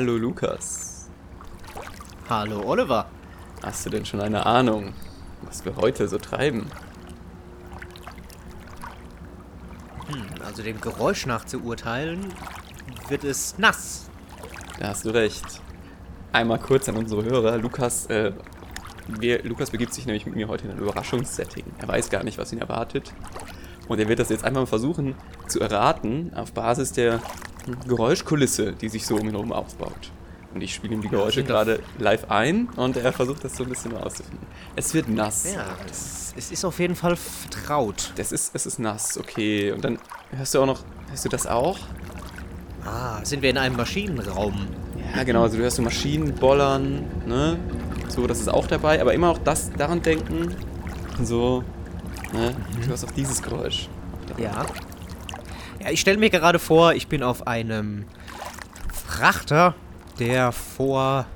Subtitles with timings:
[0.00, 1.10] Hallo Lukas.
[2.30, 3.04] Hallo Oliver.
[3.62, 4.94] Hast du denn schon eine Ahnung,
[5.42, 6.70] was wir heute so treiben?
[10.06, 12.32] Hm, also dem Geräusch nach zu urteilen,
[13.10, 14.08] wird es nass.
[14.78, 15.60] Da hast du recht.
[16.32, 17.58] Einmal kurz an unsere Hörer.
[17.58, 18.32] Lukas, äh,
[19.06, 21.64] wir, Lukas begibt sich nämlich mit mir heute in ein Überraschungssetting.
[21.78, 23.12] Er weiß gar nicht, was ihn erwartet.
[23.86, 25.14] Und er wird das jetzt einfach mal versuchen
[25.46, 27.20] zu erraten auf Basis der
[27.86, 30.12] Geräuschkulisse, die sich so um ihn herum aufbaut.
[30.52, 33.68] Und ich spiele ihm die Geräusche gerade live ein und er versucht das so ein
[33.68, 34.46] bisschen auszufinden.
[34.74, 35.52] Es wird nass.
[35.54, 38.12] Ja, es, es ist auf jeden Fall vertraut.
[38.16, 39.70] Das ist, es ist nass, okay.
[39.70, 39.98] Und dann
[40.30, 41.78] hörst du auch noch, hörst du das auch?
[42.84, 44.66] Ah, sind wir in einem Maschinenraum?
[45.14, 47.58] Ja, genau, also du hörst so Maschinen bollern, ne?
[48.08, 50.56] So, das ist auch dabei, aber immer auch das daran denken,
[51.22, 51.62] so,
[52.32, 52.56] ne?
[52.80, 53.88] Du hörst auch dieses Geräusch.
[54.36, 54.66] Ja.
[55.80, 58.04] Ja, ich stelle mir gerade vor, ich bin auf einem
[59.06, 59.74] Frachter,
[60.18, 61.26] der vor.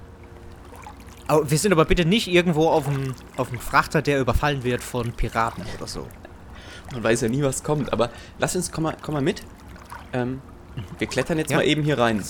[1.30, 4.82] Oh, wir sind aber bitte nicht irgendwo auf dem, auf dem Frachter, der überfallen wird
[4.82, 6.06] von Piraten oder so.
[6.92, 9.42] Man weiß ja nie, was kommt, aber lass uns, komm mal, komm mal mit.
[10.12, 10.42] Ähm,
[10.98, 11.56] wir klettern jetzt Ja.
[11.56, 12.22] mal eben hier rein.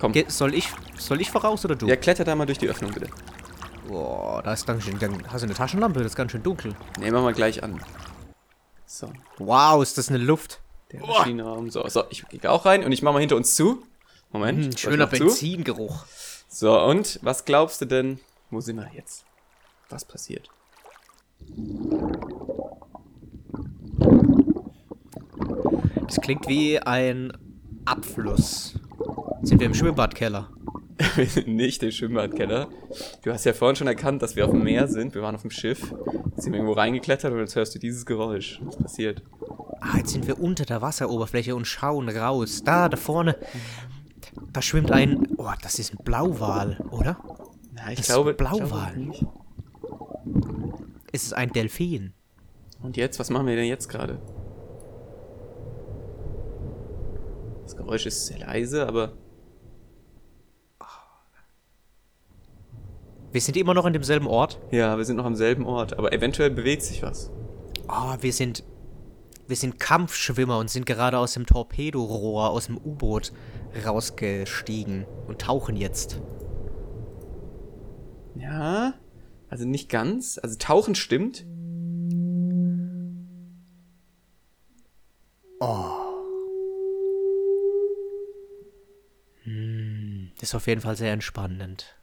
[0.00, 0.10] Komm.
[0.12, 1.86] Ge soll ich, soll ich voraus oder du?
[1.86, 3.06] Ja, kletter da mal durch die Öffnung, bitte.
[3.86, 4.98] Boah, da ist ganz schön.
[4.98, 6.74] Dann hast du eine Taschenlampe, das ist ganz schön dunkel.
[6.98, 7.80] Nehmen wir mal gleich an.
[8.86, 10.60] So, Wow, ist das eine Luft.
[10.94, 11.70] Der Maschinenraum.
[11.70, 13.82] So, so, ich gehe auch rein und ich mache mal hinter uns zu.
[14.32, 14.64] Moment.
[14.64, 15.06] Hm, schöner.
[15.06, 16.06] Benzingeruch.
[16.48, 18.20] So, und was glaubst du denn?
[18.50, 19.24] Wo sind wir jetzt?
[19.88, 20.48] Was passiert?
[26.06, 27.32] Das klingt wie ein
[27.84, 28.78] Abfluss.
[29.42, 30.50] Sind wir im Schwimmbadkeller?
[31.16, 32.68] Wir sind nicht im Schwimmbadkeller.
[33.22, 35.14] Du hast ja vorhin schon erkannt, dass wir auf dem Meer sind.
[35.14, 35.92] Wir waren auf dem Schiff.
[36.36, 38.60] Sind wir irgendwo reingeklettert und jetzt hörst du dieses Geräusch.
[38.64, 39.22] Was passiert?
[39.80, 42.62] Ah, jetzt sind wir unter der Wasseroberfläche und schauen raus.
[42.64, 43.36] Da, da vorne.
[44.52, 45.26] Da schwimmt ein.
[45.36, 47.18] Oh, das ist ein Blauwal, oder?
[47.72, 48.30] Na, ich Das glaube.
[48.30, 48.92] ist Blauwal.
[48.96, 49.26] ich glaube nicht.
[51.12, 52.12] Ist es ein Delfin?
[52.82, 54.18] Und jetzt, was machen wir denn jetzt gerade?
[57.64, 59.12] Das Geräusch ist sehr leise, aber
[63.34, 64.60] Wir sind immer noch an demselben Ort.
[64.70, 65.98] ja, wir sind noch am selben Ort.
[65.98, 67.32] Aber eventuell bewegt sich was.
[67.88, 68.62] Oh, wir sind.
[69.48, 73.32] Wir sind Kampfschwimmer und sind gerade aus dem Torpedorohr, aus dem U-Boot
[73.84, 76.20] rausgestiegen und tauchen jetzt.
[78.36, 78.94] Ja,
[79.48, 80.38] also nicht ganz.
[80.40, 81.44] Also tauchen stimmt.
[90.36, 91.96] Das ist auf jeden Fall sehr entspannend.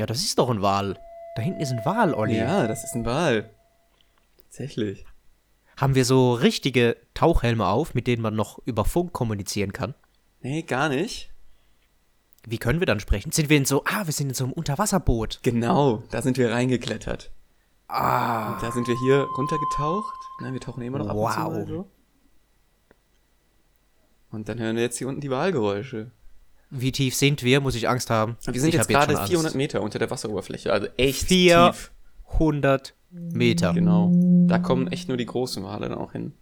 [0.00, 0.98] Ja, das ist doch ein Wal.
[1.36, 2.38] Da hinten ist ein Wal, Olli.
[2.38, 3.50] Ja, das ist ein Wal.
[4.38, 5.04] Tatsächlich.
[5.76, 9.92] Haben wir so richtige Tauchhelme auf, mit denen man noch über Funk kommunizieren kann?
[10.40, 11.30] Nee, gar nicht.
[12.46, 13.30] Wie können wir dann sprechen?
[13.30, 15.40] Sind wir in so, ah, wir sind in so einem Unterwasserboot.
[15.42, 17.30] Genau, da sind wir reingeklettert.
[17.88, 18.54] Ah.
[18.54, 20.14] Und da sind wir hier runtergetaucht.
[20.40, 21.52] Nein, wir tauchen immer noch ab und zu Wow.
[21.52, 21.90] mal so.
[24.30, 26.10] Und dann hören wir jetzt hier unten die Wahlgeräusche.
[26.70, 27.60] Wie tief sind wir?
[27.60, 28.36] Muss ich Angst haben?
[28.44, 29.30] Wir sind ich jetzt gerade schon Angst.
[29.30, 31.90] 400 Meter unter der Wasseroberfläche, also echt tief.
[32.30, 33.72] 400 Meter.
[33.74, 34.12] Genau.
[34.46, 36.32] Da kommen echt nur die großen Wale dann auch hin.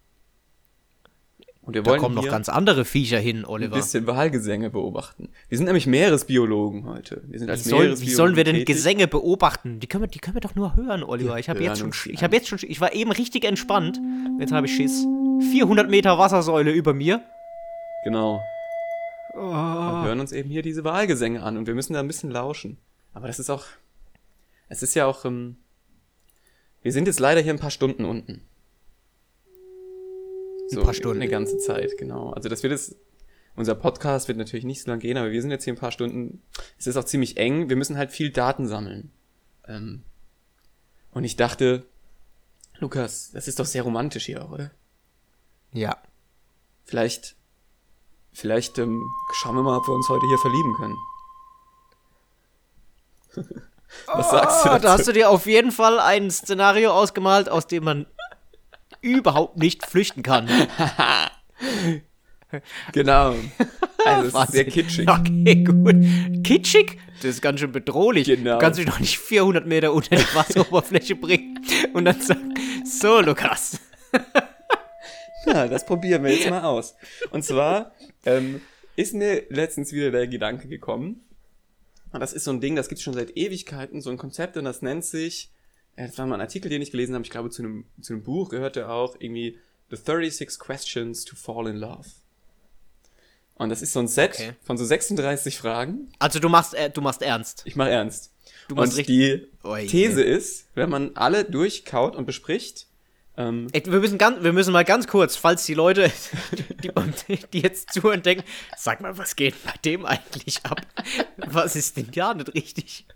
[1.62, 3.76] Und wir Da wollen kommen noch ganz andere Viecher hin, ein Oliver.
[3.76, 5.28] bisschen Wahlgesänge beobachten.
[5.50, 7.22] Wir sind nämlich Meeresbiologen heute.
[7.26, 8.74] Wir sind als Wie, soll, wie sollen wir denn tätig.
[8.74, 9.78] Gesänge beobachten?
[9.78, 11.38] Die können wir, die können wir doch nur hören, Oliver.
[11.38, 14.00] Ich habe jetzt schon, ich habe jetzt schon, ich war eben richtig entspannt.
[14.40, 15.06] Jetzt habe ich Schiss.
[15.52, 17.20] 400 Meter Wassersäule über mir.
[18.04, 18.40] Genau.
[19.38, 19.50] Oh.
[19.50, 22.76] Und hören uns eben hier diese Wahlgesänge an und wir müssen da ein bisschen lauschen.
[23.12, 23.64] Aber das ist auch,
[24.68, 25.56] es ist ja auch, ähm,
[26.82, 28.42] wir sind jetzt leider hier ein paar Stunden unten.
[30.68, 31.22] So, paar Stunden.
[31.22, 32.30] Eine ganze Zeit, genau.
[32.30, 32.96] Also das wird jetzt,
[33.56, 35.92] unser Podcast wird natürlich nicht so lange gehen, aber wir sind jetzt hier ein paar
[35.92, 36.42] Stunden.
[36.78, 37.68] Es ist auch ziemlich eng.
[37.68, 39.10] Wir müssen halt viel Daten sammeln.
[39.66, 40.02] Ähm,
[41.12, 41.84] und ich dachte,
[42.78, 44.70] Lukas, das ist doch sehr romantisch hier auch, oder?
[45.72, 45.96] Ja.
[46.84, 47.34] Vielleicht,
[48.38, 50.96] vielleicht ähm, schauen wir mal, ob wir uns heute hier verlieben können.
[54.06, 54.82] Was sagst du Ah, dazu?
[54.82, 58.06] da hast du dir auf jeden Fall ein Szenario ausgemalt, aus dem man
[59.00, 60.48] überhaupt nicht flüchten kann.
[62.92, 63.34] Genau.
[64.06, 65.06] Also sehr kitschig.
[65.06, 65.96] Okay, gut.
[66.42, 66.98] Kitschig?
[67.16, 68.26] Das ist ganz schön bedrohlich.
[68.26, 68.52] Genau.
[68.54, 71.62] Du kannst mich doch nicht 400 Meter unter die Wasseroberfläche bringen
[71.92, 72.54] und dann sagen,
[72.86, 73.78] so, Lukas.
[75.54, 76.94] Ja, das probieren wir jetzt mal aus.
[77.30, 77.92] Und zwar
[78.24, 78.60] ähm,
[78.96, 81.24] ist mir letztens wieder der Gedanke gekommen.
[82.12, 84.56] Und das ist so ein Ding, das gibt es schon seit Ewigkeiten, so ein Konzept,
[84.56, 85.50] und das nennt sich,
[85.96, 88.14] äh, das war mal ein Artikel, den ich gelesen habe, ich glaube zu einem, zu
[88.14, 89.58] einem Buch gehörte auch irgendwie
[89.90, 92.08] The 36 Questions to Fall in Love.
[93.54, 94.52] Und das ist so ein Set Okay.
[94.62, 96.10] von so 36 Fragen.
[96.18, 97.62] Also du machst, äh, du machst ernst.
[97.64, 98.32] Ich mache ernst.
[98.68, 102.86] Du machst und richtig- die These ist, wenn man alle durchkaut und bespricht,
[103.38, 106.10] ähm, Ey, wir, müssen ganz, wir müssen mal ganz kurz, falls die Leute,
[107.28, 108.44] die, die jetzt zuhören, denken,
[108.76, 110.80] sag mal, was geht bei dem eigentlich ab?
[111.36, 113.06] Was ist denn ja nicht richtig?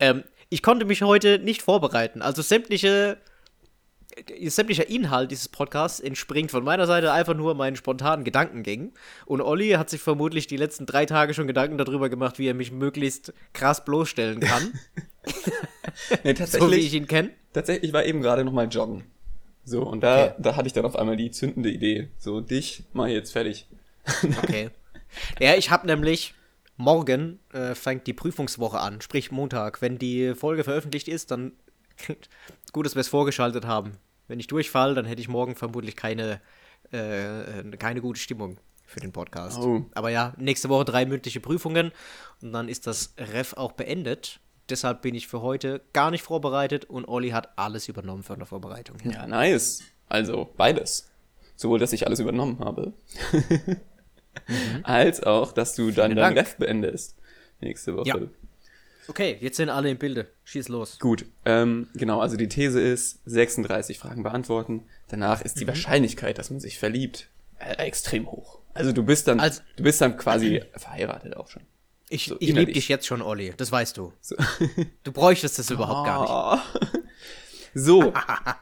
[0.00, 2.22] ähm, ich konnte mich heute nicht vorbereiten.
[2.22, 3.18] Also sämtliche,
[4.46, 8.94] sämtlicher Inhalt dieses Podcasts entspringt von meiner Seite einfach nur meinen spontanen Gedankengängen.
[9.26, 12.54] Und Olli hat sich vermutlich die letzten drei Tage schon Gedanken darüber gemacht, wie er
[12.54, 14.72] mich möglichst krass bloßstellen kann.
[15.24, 15.34] nee,
[16.10, 17.30] so wie tatsächlich, ich ihn kenne.
[17.52, 19.04] tatsächlich war eben gerade noch mal joggen.
[19.64, 20.34] So, und da, Okay.
[20.38, 22.08] da hatte ich dann auf einmal die zündende Idee.
[22.18, 23.66] So, dich, mal jetzt fertig.
[24.42, 24.70] Okay.
[25.40, 26.34] Ja, ich habe nämlich
[26.76, 29.82] morgen äh, fängt die Prüfungswoche an, sprich Montag.
[29.82, 31.52] Wenn die Folge veröffentlicht ist, dann
[32.72, 33.98] gut, dass wir es vorgeschaltet haben.
[34.28, 36.40] Wenn ich durchfall, dann hätte ich morgen vermutlich keine,
[36.92, 39.58] äh, keine gute Stimmung für den Podcast.
[39.58, 39.84] Oh.
[39.94, 41.92] Aber ja, nächste Woche drei mündliche Prüfungen
[42.40, 44.40] und dann ist das Ref auch beendet.
[44.70, 48.46] Deshalb bin ich für heute gar nicht vorbereitet und Olli hat alles übernommen von der
[48.46, 48.98] Vorbereitung.
[49.00, 49.12] her.
[49.12, 49.82] Ja, nice.
[50.08, 51.10] Also, beides.
[51.56, 52.92] Sowohl, dass ich alles übernommen habe,
[54.82, 56.36] als auch, dass du dann dein Dank.
[56.36, 57.16] Ref beendest.
[57.60, 58.08] Nächste Woche.
[58.08, 58.16] Ja.
[59.08, 60.28] Okay, jetzt sind alle im Bilde.
[60.44, 60.98] Schieß los.
[60.98, 64.84] Gut, ähm, genau, also die These ist, 36 Fragen beantworten.
[65.08, 65.68] Danach ist die Mhm.
[65.68, 67.28] Wahrscheinlichkeit, dass man sich verliebt,
[67.58, 68.58] äh, extrem hoch.
[68.74, 71.62] Also du bist dann, Also- du bist dann quasi verheiratet auch schon.
[72.10, 73.52] Ich, So, ich liebe dich jetzt schon, Olli.
[73.56, 74.12] Das weißt du.
[74.20, 74.36] So.
[75.04, 76.94] Du bräuchtest das überhaupt gar nicht.
[77.74, 78.12] So,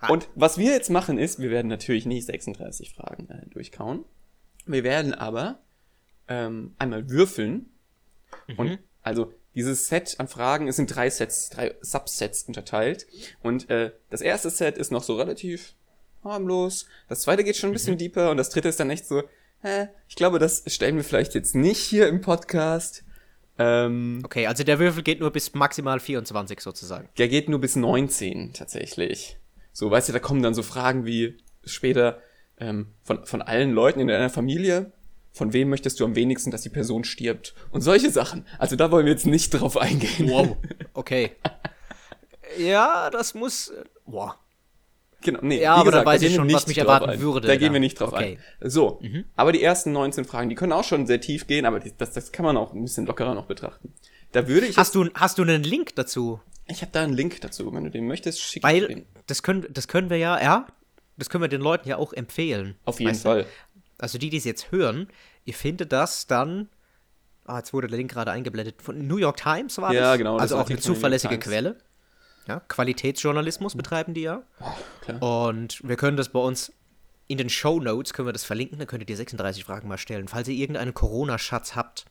[0.08, 4.04] und was wir jetzt machen ist, wir werden natürlich nicht 36 Fragen äh, durchkauen.
[4.66, 5.60] Wir werden aber
[6.28, 7.70] ähm, einmal würfeln.
[8.56, 13.06] Und also dieses Set an Fragen, es sind drei Sets, drei Subsets unterteilt.
[13.42, 15.74] Und äh, das erste Set ist noch so relativ
[16.22, 16.86] harmlos.
[17.08, 19.22] Das zweite geht schon ein bisschen deeper und das dritte ist dann echt so,
[19.62, 23.04] hä, ich glaube, das stellen wir vielleicht jetzt nicht hier im Podcast.
[23.58, 27.08] Ähm, Okay, also der Würfel geht nur bis maximal 24 sozusagen.
[27.18, 29.38] der geht nur bis 19 tatsächlich.
[29.72, 32.18] So, weißt du, da kommen dann so Fragen wie später
[32.58, 34.92] ähm, von, von allen Leuten in deiner Familie,
[35.32, 37.54] von wem möchtest du am wenigsten, dass die Person stirbt?
[37.70, 38.46] Und solche Sachen.
[38.58, 40.30] Also da wollen wir jetzt nicht drauf eingehen.
[40.30, 40.56] Wow.
[40.94, 41.32] Okay.
[42.58, 43.68] ja, das muss.
[43.68, 44.34] äh, Wow.
[45.26, 46.78] Genau, nee, Ja, wie aber gesagt, weiß da ich gehen wir schon, nicht was mich
[46.78, 47.20] erwarten ein.
[47.20, 48.38] würde Da gehen wir nicht drauf Okay.
[48.60, 48.70] ein.
[48.70, 49.00] So,
[49.36, 52.32] aber die ersten 19 Fragen, die können auch schon sehr tief gehen, aber das, das
[52.32, 53.92] kann man auch ein bisschen lockerer noch betrachten.
[54.32, 56.40] Da würde ich Hast du, hast du einen Link dazu?
[56.68, 59.06] ich habe da einen Link dazu, wenn du den möchtest, schick ich Weil den.
[59.26, 60.66] das können, das können wir ja, ja,
[61.16, 62.76] das können wir den Leuten ja auch empfehlen.
[62.84, 63.28] Auf jeden Weißt du?
[63.28, 63.46] Fall.
[63.98, 65.08] Also die, die es jetzt hören,
[65.44, 66.68] ihr findet das dann.
[67.44, 68.82] Ah, jetzt wurde der Link gerade eingeblendet.
[68.82, 70.00] Von New York Times war das?
[70.02, 71.38] Ja, genau, das Also war auch eine zuverlässige.
[71.38, 71.76] Quelle.
[72.48, 74.42] Ja, Qualitätsjournalismus betreiben die ja.
[75.00, 75.48] Klar.
[75.48, 76.72] Und wir können das bei uns
[77.28, 78.78] in den Show Notes können wir das verlinken.
[78.78, 80.28] Dann könnt ihr die 36 Fragen mal stellen.
[80.28, 82.04] Falls ihr irgendeinen Corona-Schatz habt,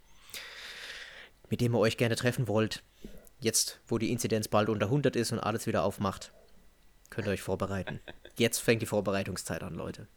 [1.50, 2.84] mit dem ihr euch gerne treffen wollt,
[3.40, 6.34] jetzt, wo die Inzidenz bald unter 100 ist und alles wieder aufmacht,
[7.10, 8.00] könnt ihr euch vorbereiten.
[8.38, 10.08] Jetzt fängt die Vorbereitungszeit an, Leute.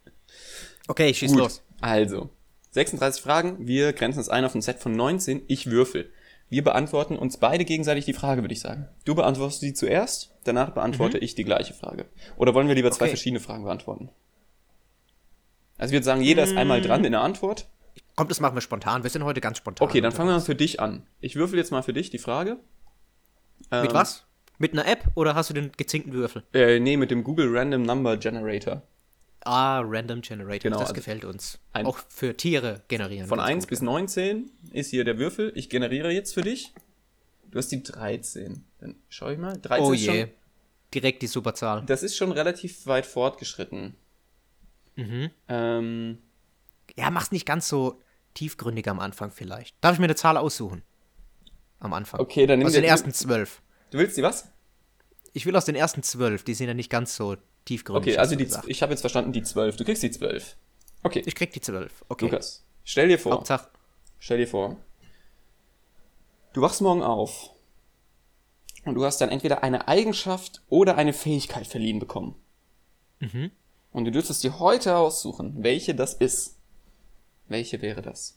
[0.89, 1.61] Okay, schieß Gut, los.
[1.79, 2.29] also
[2.71, 3.65] 36 Fragen.
[3.65, 5.43] Wir grenzen es ein auf ein Set von 19.
[5.47, 6.11] Ich würfel.
[6.49, 8.87] Wir beantworten uns beide gegenseitig die Frage, würde ich sagen.
[9.05, 12.05] Du beantwortest die zuerst, danach beantworte ich die gleiche Frage.
[12.37, 13.11] Oder wollen wir lieber zwei Okay.
[13.11, 14.09] verschiedene Fragen beantworten?
[15.77, 17.67] Also ich würde sagen, jeder ist einmal dran in der Antwort.
[18.15, 19.03] Kommt, das machen wir spontan.
[19.03, 19.87] Wir sind heute ganz spontan.
[19.87, 21.05] Okay, dann fangen wir mal für dich an.
[21.21, 22.57] Ich würfel jetzt mal für dich die Frage.
[23.71, 24.25] Ähm, Mit was?
[24.57, 26.43] Mit einer App oder hast du den gezinkten Würfel?
[26.53, 28.81] Äh, nee, mit dem Google Random Number Generator.
[29.45, 30.59] Ah, Random Generator.
[30.59, 31.59] Genau, das also gefällt uns.
[31.73, 33.27] Auch für Tiere generieren.
[33.27, 33.69] Von ganz 1 gut.
[33.69, 35.51] bis 19 ist hier der Würfel.
[35.55, 36.73] Ich generiere jetzt für dich.
[37.49, 38.63] Du hast die 13.
[38.79, 39.57] Dann schau ich mal.
[39.57, 40.05] 13 Oh je.
[40.21, 40.29] schon,
[40.93, 41.83] Direkt die Superzahl.
[41.85, 43.95] das ist schon relativ weit fortgeschritten.
[44.95, 45.29] Mhm.
[45.47, 46.17] Ähm,
[46.97, 48.01] Ja, mach's nicht ganz so
[48.33, 49.75] tiefgründig am Anfang vielleicht.
[49.81, 50.83] Darf ich mir eine Zahl aussuchen?
[51.79, 52.19] Am Anfang.
[52.19, 53.61] okay, dann nimm Aus den ersten zwölf.
[53.91, 54.49] Du willst die was?
[55.31, 56.43] Ich will aus den ersten zwölf.
[56.43, 57.37] Die sind ja nicht ganz so
[57.69, 58.13] tiefgründig.
[58.13, 59.77] Okay, also die, ich habe jetzt verstanden die 12.
[59.77, 60.55] Du kriegst die 12.
[61.03, 62.03] Okay, Ich krieg die zwölf.
[62.09, 62.25] Okay.
[62.25, 63.69] Lukas, stell dir vor, Hauptsache.
[64.19, 64.75] stell dir vor,
[66.53, 67.51] du wachst morgen auf
[68.85, 72.35] und du hast dann entweder eine Eigenschaft oder eine Fähigkeit verliehen bekommen.
[73.19, 73.51] Mhm.
[73.91, 76.57] Und du dürftest dir heute aussuchen, welche das ist.
[77.47, 78.35] Welche wäre das?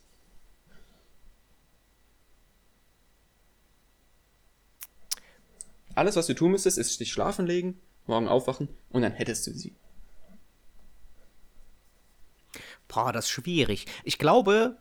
[5.95, 9.51] Alles, was du tun müsstest, ist dich schlafen legen, morgen aufwachen und dann hättest du
[9.51, 9.75] sie.
[12.87, 13.85] Boah, das ist schwierig.
[14.03, 14.77] Ich glaube,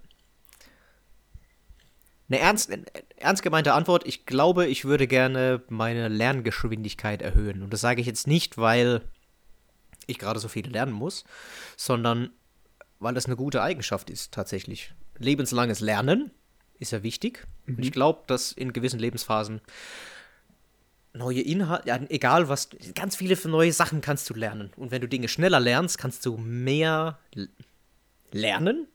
[2.29, 2.71] eine ernst,
[3.17, 7.63] ernst gemeinte Antwort, ich glaube, ich würde gerne meine Lerngeschwindigkeit erhöhen.
[7.63, 9.03] Und das sage ich jetzt nicht, weil
[10.07, 11.25] ich gerade so viel lernen muss,
[11.77, 12.31] sondern
[12.99, 14.95] weil das eine gute Eigenschaft ist, tatsächlich.
[15.19, 16.31] Lebenslanges Lernen
[16.79, 17.47] ist ja wichtig.
[17.67, 19.61] Und ich glaube, dass in gewissen Lebensphasen
[21.15, 24.73] neue Inhalte, ja, egal was, ganz viele neue Sachen kannst du lernen.
[24.77, 27.19] Und wenn du Dinge schneller lernst, kannst du mehr
[28.31, 28.89] lernen,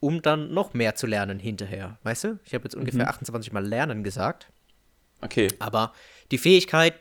[0.00, 1.98] um dann noch mehr zu lernen hinterher.
[2.02, 2.38] Weißt du?
[2.44, 4.50] Ich habe jetzt ungefähr 28 Mal lernen gesagt.
[5.20, 5.48] Okay.
[5.58, 5.92] Aber
[6.30, 6.94] die Fähigkeit,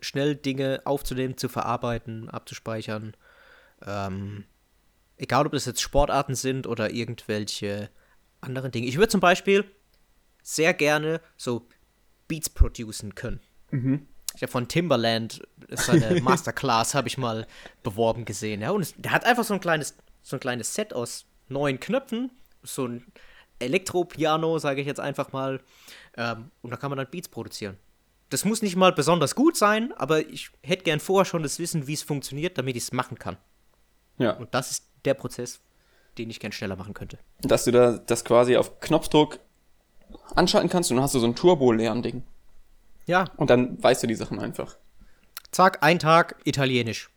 [0.00, 3.16] schnell Dinge aufzunehmen, zu verarbeiten, abzuspeichern,
[3.86, 4.44] ähm,
[5.16, 7.90] egal ob das jetzt Sportarten sind oder irgendwelche
[8.40, 8.86] anderen Dinge.
[8.86, 9.64] Ich würde zum Beispiel
[10.42, 11.68] sehr gerne so
[12.28, 13.40] Beats producen können.
[14.34, 17.46] Ich habe von Timberland seine Masterclass habe ich mal
[17.82, 20.92] beworben gesehen, ja, und es, der hat einfach so ein kleines so ein kleines Set
[20.92, 22.30] aus neun Knöpfen,
[22.62, 23.04] so ein
[23.58, 25.60] Elektropiano, sage ich jetzt einfach mal,
[26.16, 27.76] ähm, und da kann man dann Beats produzieren.
[28.30, 31.86] Das muss nicht mal besonders gut sein, aber ich hätte gern vorher schon das Wissen,
[31.86, 33.36] wie es funktioniert, damit ich es machen kann.
[34.18, 34.32] Ja.
[34.32, 35.60] Und das ist der Prozess,
[36.16, 37.18] den ich gern schneller machen könnte.
[37.40, 39.40] Dass du da das quasi auf Knopfdruck
[40.34, 42.22] anschalten kannst und dann hast du so ein Turbo-Lernding.
[43.10, 44.76] Ja, Und dann weißt du die Sachen einfach.
[45.50, 47.10] zack, ein Tag Italienisch.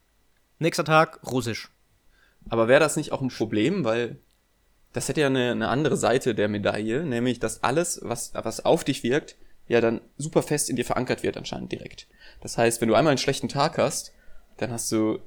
[0.57, 1.69] Nächster Tag Russisch.
[2.49, 4.17] Aber wäre das nicht auch ein Problem, weil
[4.93, 8.83] das hätte ja eine, eine andere Seite der Medaille, nämlich dass alles, was, was auf
[8.83, 9.35] dich wirkt,
[9.67, 12.07] ja dann super fest in dir verankert wird anscheinend direkt.
[12.41, 14.13] Das heißt, wenn du einmal einen schlechten Tag hast,
[14.57, 15.19] dann hast du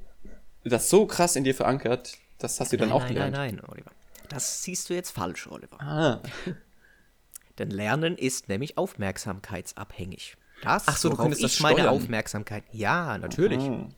[0.64, 3.37] das so krass in dir verankert, das hast du dann nein, auch nein, gelernt.
[3.37, 3.92] nein, nein, Oliver.
[4.28, 5.80] Das siehst du jetzt falsch, Oliver.
[5.80, 6.20] Ah,
[7.58, 10.37] Denn Lernen ist nämlich aufmerksamkeitsabhängig.
[10.62, 11.94] Das, Ach so, du könntest das meine steuern.
[11.94, 12.64] Aufmerksamkeit.
[12.72, 13.62] Ja, natürlich.
[13.62, 13.88] ah.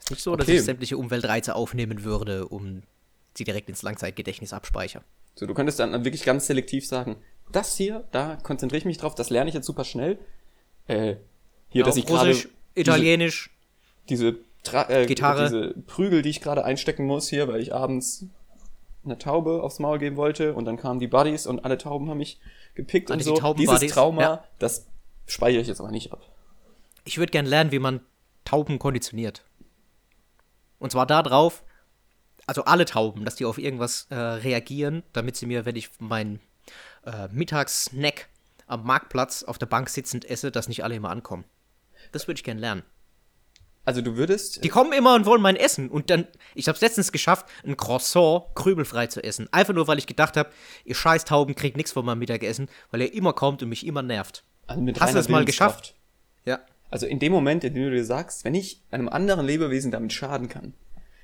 [0.00, 0.56] ist nicht so, dass Okay.
[0.58, 2.82] ich sämtliche Umweltreize aufnehmen würde, um
[3.34, 5.04] sie direkt ins Langzeitgedächtnis abspeichern.
[5.34, 7.16] So, du könntest dann wirklich ganz selektiv sagen,
[7.50, 10.18] das hier, da konzentriere ich mich drauf, das lerne ich jetzt super schnell.
[10.88, 11.16] Äh,
[11.68, 12.36] hier, dass ich gerade
[12.74, 13.50] Italienisch,
[14.08, 15.44] diese, Tra äh, Gitarre.
[15.44, 18.26] diese Prügel, die ich gerade einstecken muss hier, weil ich abends
[19.04, 22.18] eine Taube aufs Maul geben wollte und dann kamen die Buddies und alle Tauben haben
[22.18, 22.40] mich
[22.74, 23.34] gepickt Alle und die so.
[23.34, 24.44] Tauben-Buddies, Dieses Trauma, ja.
[24.58, 24.86] das
[25.26, 26.22] speichere ich jetzt aber nicht ab.
[27.04, 28.00] Ich würde gern lernen, wie man
[28.44, 29.44] Tauben konditioniert.
[30.78, 31.64] Und zwar darauf,
[32.46, 36.40] also alle Tauben, dass die auf irgendwas äh, reagieren, damit sie mir, wenn ich meinen
[37.04, 38.28] äh, Mittagssnack
[38.66, 41.44] am Marktplatz auf der Bank sitzend esse, dass nicht alle immer ankommen.
[42.10, 42.82] Das würde ich gern lernen.
[43.84, 45.90] Also du würdest, Die kommen immer und wollen mein Essen.
[45.90, 49.48] Und dann, ich habe es letztens geschafft, ein Croissant krübelfrei zu essen.
[49.52, 50.50] Einfach nur, weil ich gedacht habe,
[50.84, 54.02] ihr scheiß Tauben kriegt nichts von meinem Mittagessen, weil er immer kommt und mich immer
[54.02, 54.44] nervt.
[54.68, 55.96] also mit Hast du das mal geschafft?
[56.44, 56.60] Ja.
[56.90, 60.12] Also in dem Moment, in dem du dir sagst, wenn ich einem anderen Lebewesen damit
[60.12, 60.74] schaden kann,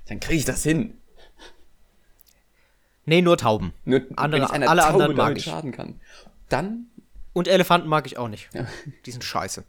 [0.08, 0.96] dann kriege ich das hin.
[3.04, 3.72] Nee, nur Tauben.
[3.84, 5.44] Nur Andere- wenn ich einer alle Taube anderen mag damit ich.
[5.44, 6.00] schaden kann.
[6.48, 6.86] Dann,
[7.32, 8.48] Und Elefanten mag ich auch nicht.
[9.06, 9.64] Die sind scheiße.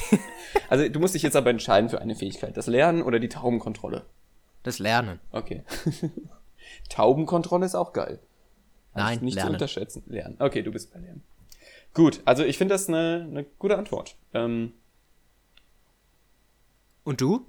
[0.68, 2.56] also du musst dich jetzt aber entscheiden für eine Fähigkeit.
[2.56, 4.04] Das Lernen oder die Taubenkontrolle.
[4.62, 5.20] Das Lernen.
[5.30, 5.64] Okay.
[6.88, 8.20] Taubenkontrolle ist auch geil.
[8.92, 9.54] Also Nein, nicht zu lernen.
[9.54, 10.02] unterschätzen.
[10.06, 10.36] Lernen.
[10.38, 11.22] Okay, du bist bei Lernen.
[11.94, 14.16] Gut, also ich finde das eine, eine gute Antwort.
[14.34, 14.72] Ähm,
[17.04, 17.46] Und du?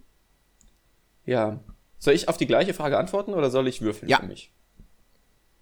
[1.26, 1.60] ja.
[2.00, 4.18] Soll ich auf die gleiche Frage antworten oder soll ich würfeln Ja.
[4.20, 4.52] für mich?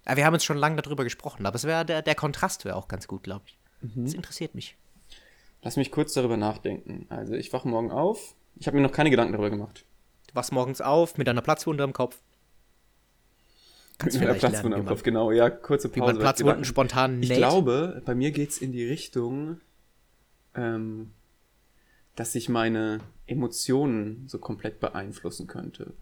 [0.04, 2.74] Ja, wir haben jetzt schon lange darüber gesprochen, aber es wäre der, der Kontrast wäre
[2.74, 3.58] auch ganz gut, glaube ich.
[3.94, 4.04] Mhm.
[4.04, 4.76] Das interessiert mich.
[5.62, 7.06] Lass mich kurz darüber nachdenken.
[7.08, 8.34] Also ich wache morgen auf.
[8.56, 9.84] Ich habe mir noch keine Gedanken darüber gemacht.
[10.28, 12.20] Du wachst morgens auf mit einer Platzwunde am Kopf.
[13.98, 15.30] Kannst Mit vielleicht Platzwunde am Kopf, genau.
[15.30, 16.00] Ja, kurze Pause.
[16.00, 17.38] wie man, Platzwunden spontan Ich näht.
[17.38, 19.60] glaube, bei mir geht's in die Richtung,
[20.56, 21.12] ähm,
[22.16, 25.92] dass ich meine Emotionen so komplett beeinflussen könnte.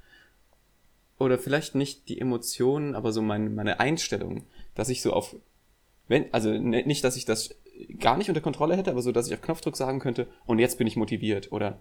[1.19, 5.37] Oder vielleicht nicht die Emotionen, aber so meine, meine Einstellung, dass ich so auf,
[6.09, 7.55] wenn, also ne- nicht, dass ich das
[7.99, 10.79] gar nicht unter Kontrolle hätte, aber so, dass ich auf Knopfdruck sagen könnte, und jetzt
[10.79, 11.79] bin ich motiviert oder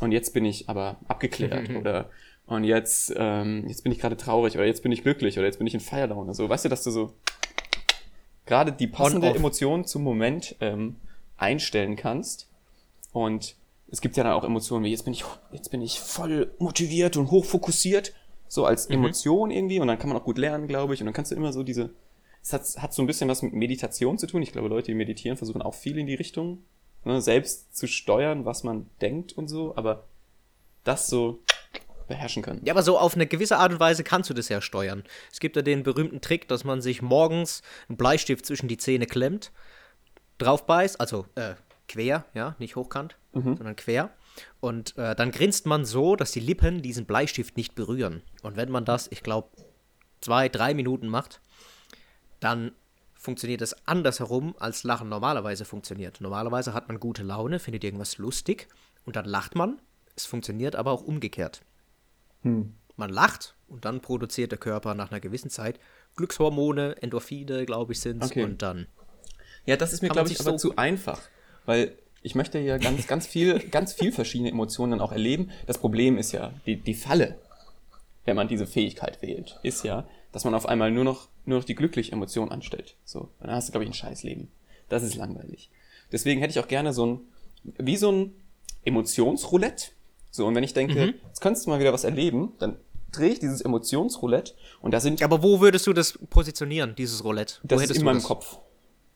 [0.00, 2.10] und jetzt bin ich aber abgeklärt oder
[2.46, 5.58] und jetzt, ähm, jetzt bin ich gerade traurig oder jetzt bin ich glücklich oder jetzt
[5.58, 6.34] bin ich in Feierlaune.
[6.34, 7.14] So, weißt du, dass du so
[8.44, 9.28] gerade die passende.
[9.28, 10.96] Emotion zum Moment ähm,
[11.36, 12.48] einstellen kannst.
[13.12, 13.56] Und
[13.88, 17.16] es gibt ja dann auch Emotionen wie jetzt bin ich jetzt bin ich voll motiviert
[17.16, 18.12] und hochfokussiert,
[18.48, 21.14] so als Emotion irgendwie und dann kann man auch gut lernen, glaube ich, und dann
[21.14, 21.90] kannst du immer so diese
[22.42, 24.42] es hat, hat so ein bisschen was mit Meditation zu tun.
[24.42, 26.62] Ich glaube, Leute, die meditieren, versuchen auch viel in die Richtung,
[27.04, 30.06] ne, selbst zu steuern, was man denkt und so, aber
[30.84, 31.40] das so
[32.08, 32.60] beherrschen können.
[32.64, 35.04] Ja, aber so auf eine gewisse Art und Weise kannst du das ja steuern.
[35.32, 39.06] Es gibt ja den berühmten Trick, dass man sich morgens einen Bleistift zwischen die Zähne
[39.06, 39.52] klemmt,
[40.38, 41.54] drauf beißt, also äh,
[41.88, 44.10] quer, ja, nicht hochkant, sondern quer.
[44.60, 48.22] Und äh, dann grinst man so, dass die Lippen diesen Bleistift nicht berühren.
[48.42, 49.48] Und wenn man das, ich glaube,
[50.20, 51.40] zwei, drei Minuten macht,
[52.40, 52.72] dann
[53.14, 56.20] funktioniert es andersherum, als Lachen normalerweise funktioniert.
[56.20, 58.68] Normalerweise hat man gute Laune, findet irgendwas lustig
[59.04, 59.80] und dann lacht man.
[60.16, 61.60] Es funktioniert aber auch umgekehrt.
[62.42, 65.78] Man man lacht und dann produziert der Körper nach einer gewissen Zeit
[66.16, 68.44] Glückshormone, Endorphine, glaube ich, sind Okay.
[68.44, 68.86] und dann.
[69.64, 71.20] Ja, das ist mir, glaube ich, aber so- zu einfach.
[71.64, 75.50] Weil ich möchte ja ganz, ganz viel, ganz viel verschiedene Emotionen dann auch erleben.
[75.66, 77.38] Das Problem ist ja, die, die Falle,
[78.26, 81.64] wenn man diese Fähigkeit wählt, ist ja, dass man auf einmal nur noch, nur noch
[81.64, 82.96] die glückliche Emotion anstellt.
[83.04, 84.48] So, dann hast du, glaube ich, ein Scheißleben.
[84.88, 85.70] Das ist langweilig.
[86.12, 87.20] Deswegen hätte ich auch gerne so ein,
[87.78, 88.32] wie so ein
[88.84, 89.88] Emotionsroulette.
[90.30, 91.14] So, und wenn ich denke, Mhm.
[91.28, 92.76] jetzt könntest du mal wieder was erleben, dann
[93.12, 97.56] drehe ich dieses Emotionsroulette und da sind, Aber wo würdest du das positionieren, dieses Roulette?
[97.62, 98.24] Wo das ist in du meinem das?
[98.24, 98.58] Kopf.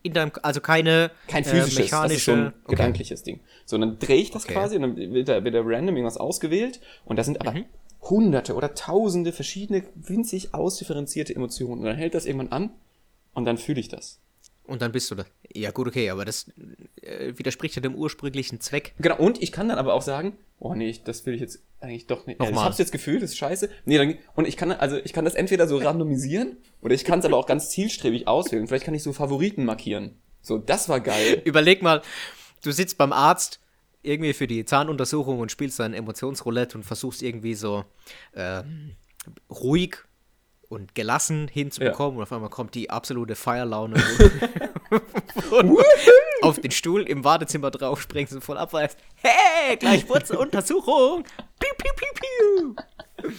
[0.02, 2.56] In deinem, also keine Kein äh, physisches, mechanische, das ist so ein okay.
[2.76, 3.40] gedankliches Ding.
[3.64, 4.52] So, dann drehe ich das Okay.
[4.54, 7.64] quasi und dann wird da, wird da random irgendwas ausgewählt und da sind aber Mhm.
[8.10, 11.80] Hunderte oder tausende verschiedene winzig ausdifferenzierte Emotionen.
[11.80, 12.70] Und dann hält das irgendwann an
[13.34, 14.20] und dann fühle ich das.
[14.66, 15.24] Und dann bist du da.
[15.54, 16.50] Ja, gut, okay, aber das
[17.02, 18.94] äh, widerspricht ja dem ursprünglichen Zweck.
[18.98, 21.58] Genau, und ich kann dann aber auch sagen, oh nee, ich- das will ich jetzt
[21.80, 22.40] eigentlich doch nicht.
[22.40, 22.68] Also ich Nochmal.
[22.70, 23.68] hab's jetzt gefühlt, das ist scheiße.
[23.84, 27.18] Nee, dann, und ich kann, also ich kann das entweder so randomisieren oder ich kann
[27.18, 28.66] es aber auch ganz zielstrebig auswählen.
[28.66, 30.16] Vielleicht kann ich so Favoriten markieren.
[30.40, 31.42] So, das war geil.
[31.44, 32.00] Überleg mal,
[32.62, 33.60] du sitzt beim Arzt
[34.04, 37.84] irgendwie für die Zahnuntersuchung und spielst dein Emotionsroulette und versuchst irgendwie so
[38.34, 38.96] ähm,
[39.50, 39.96] ruhig
[40.68, 43.94] und gelassen hinzubekommen und auf einmal kommt die absolute Feierlaune
[45.50, 45.78] und
[46.42, 48.98] auf den Stuhl im Wartezimmer drauf springst und voll abweist.
[49.16, 51.24] Hey, gleich Wurzeluntersuchung!
[51.58, 52.74] Piu, piu, piu,
[53.22, 53.34] piu.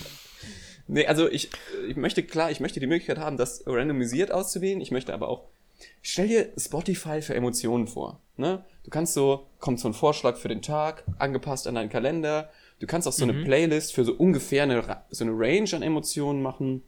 [0.88, 1.50] Nee, also ich,
[1.88, 4.82] ich möchte, klar, ich möchte die Möglichkeit haben, das randomisiert auszuwählen.
[4.82, 5.50] Ich möchte aber auch,
[6.02, 8.22] stell dir Spotify für Emotionen vor.
[8.38, 8.64] Ne?
[8.84, 12.50] Du kannst so, kommt so ein Vorschlag für den Tag, angepasst an deinen Kalender.
[12.80, 16.42] Du kannst auch so eine Playlist für so ungefähr eine, so eine Range an Emotionen
[16.42, 16.84] machen.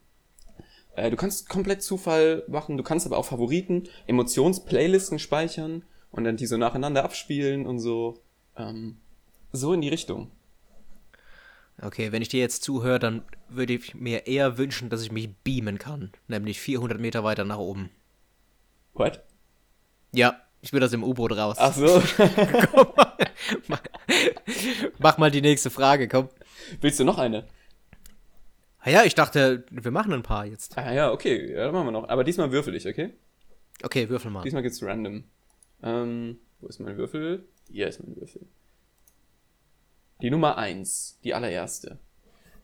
[0.96, 2.78] Äh, du kannst komplett Zufall machen.
[2.78, 8.20] Du kannst aber auch Favoriten, Emotions-Playlisten speichern und dann die so nacheinander abspielen und so.
[8.58, 8.98] Ähm,
[9.54, 10.32] so in die Richtung.
[11.82, 15.30] Okay, wenn ich dir jetzt zuhöre, dann würde ich mir eher wünschen, dass ich mich
[15.44, 16.12] beamen kann.
[16.28, 17.92] Nämlich 400 Meter weiter nach oben.
[18.98, 19.24] What?
[20.14, 21.58] Ja, ich will das im U-Boot raus.
[21.60, 22.02] Ach so.
[22.72, 23.14] Komm mal.
[23.68, 23.82] Mach-
[25.00, 26.30] Mach mal die nächste Frage, komm.
[26.82, 27.46] Willst du noch eine?
[28.80, 30.78] Ah ja, ich dachte, wir machen ein paar jetzt.
[30.78, 32.10] Ah ja, okay, ja, dann machen wir noch.
[32.10, 33.14] Aber diesmal würfel ich, okay?
[33.84, 34.44] Okay, würfel mal.
[34.44, 35.26] Diesmal geht's random.
[35.84, 37.48] Ähm, wo ist mein Würfel?
[37.70, 38.48] Hier ist mein Würfel.
[40.22, 42.00] Die Nummer eins, die allererste.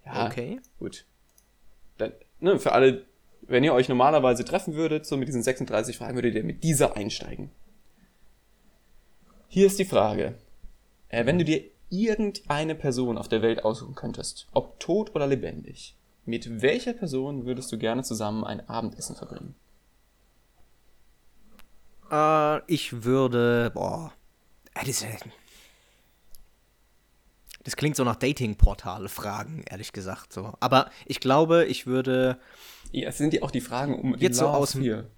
[0.05, 0.59] Ja, Okay.
[0.79, 1.05] gut.
[1.97, 3.05] Dann, ne, für alle,
[3.47, 6.95] wenn ihr euch normalerweise treffen würdet, so mit diesen 36 Fragen, würdet ihr mit dieser
[6.95, 7.51] einsteigen.
[9.47, 10.35] Hier ist die Frage.
[11.09, 15.95] Äh, wenn du dir irgendeine Person auf der Welt aussuchen könntest, ob tot oder lebendig,
[16.25, 19.55] mit welcher Person würdest du gerne zusammen ein Abendessen verbringen?
[22.09, 23.71] Äh, ich würde.
[23.73, 24.13] Boah.
[24.73, 25.17] Äh, Das, äh,
[27.63, 30.33] das klingt so nach Dating-Portal-Fragen, ehrlich gesagt.
[30.33, 30.53] So.
[30.59, 32.39] Aber ich glaube, ich würde.
[32.93, 35.09] Ja, es sind ja auch die Fragen um Jetzt so aus hier.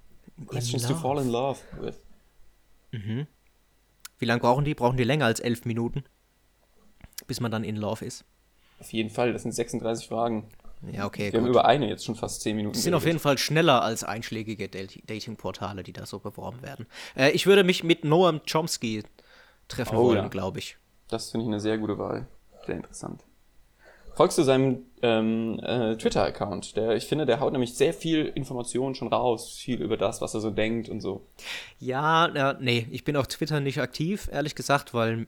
[0.47, 1.95] Questions to fall in love with.
[2.91, 4.73] Wie lange brauchen die?
[4.73, 6.03] Brauchen die länger als elf Minuten?
[7.27, 8.23] Bis man dann in Love ist.
[8.79, 10.47] Auf jeden Fall, das sind 36 Fragen.
[10.91, 11.51] Ja, okay, Wir haben gut.
[11.55, 12.73] über eine jetzt schon fast 10 Minuten.
[12.75, 16.85] Die sind auf jeden Fall schneller als einschlägige Dat- Dating-Portale, die da so beworben werden.
[17.15, 19.03] Äh, ich würde mich mit Noam Chomsky
[19.67, 20.27] treffen Oh, wollen, ja.
[20.27, 20.77] glaube ich.
[21.07, 22.27] Das finde ich eine sehr gute Wahl.
[22.65, 23.21] Sehr interessant.
[24.15, 26.77] Folgst du seinem ähm, äh, Twitter-Account?
[26.95, 30.39] Ich finde, der haut nämlich sehr viel Informationen schon raus, viel über das, was er
[30.39, 31.27] so denkt und so.
[31.79, 35.27] Ja, äh, nee, ich bin auf Twitter nicht aktiv, ehrlich gesagt, weil,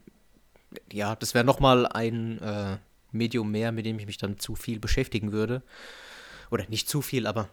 [0.92, 2.78] ja, das wäre nochmal ein äh,
[3.12, 5.64] Medium mehr, mit dem ich mich dann zu viel beschäftigen würde.
[6.50, 7.50] Oder nicht zu viel, aber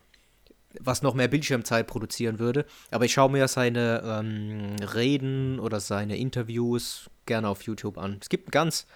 [0.80, 2.64] was noch mehr Bildschirmzeit produzieren würde.
[2.92, 8.18] Aber ich schaue mir seine ähm, Reden oder seine Interviews gerne auf YouTube an.
[8.20, 8.86] Es gibt ein ganz,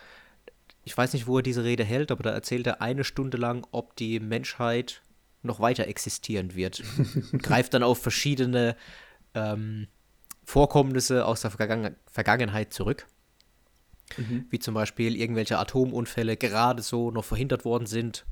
[0.89, 3.67] ich weiß nicht, wo er diese Rede hält, aber da erzählt er eine Stunde lang,
[3.73, 5.03] ob die Menschheit
[5.43, 6.83] noch weiter existieren wird.
[7.43, 8.75] Greift dann auf verschiedene
[9.35, 9.89] ähm,
[10.45, 13.07] Vorkommnisse aus der Vergangen Vergangenheit zurück.
[14.49, 18.25] Wie zum Beispiel irgendwelche Atomunfälle gerade so noch verhindert worden sind.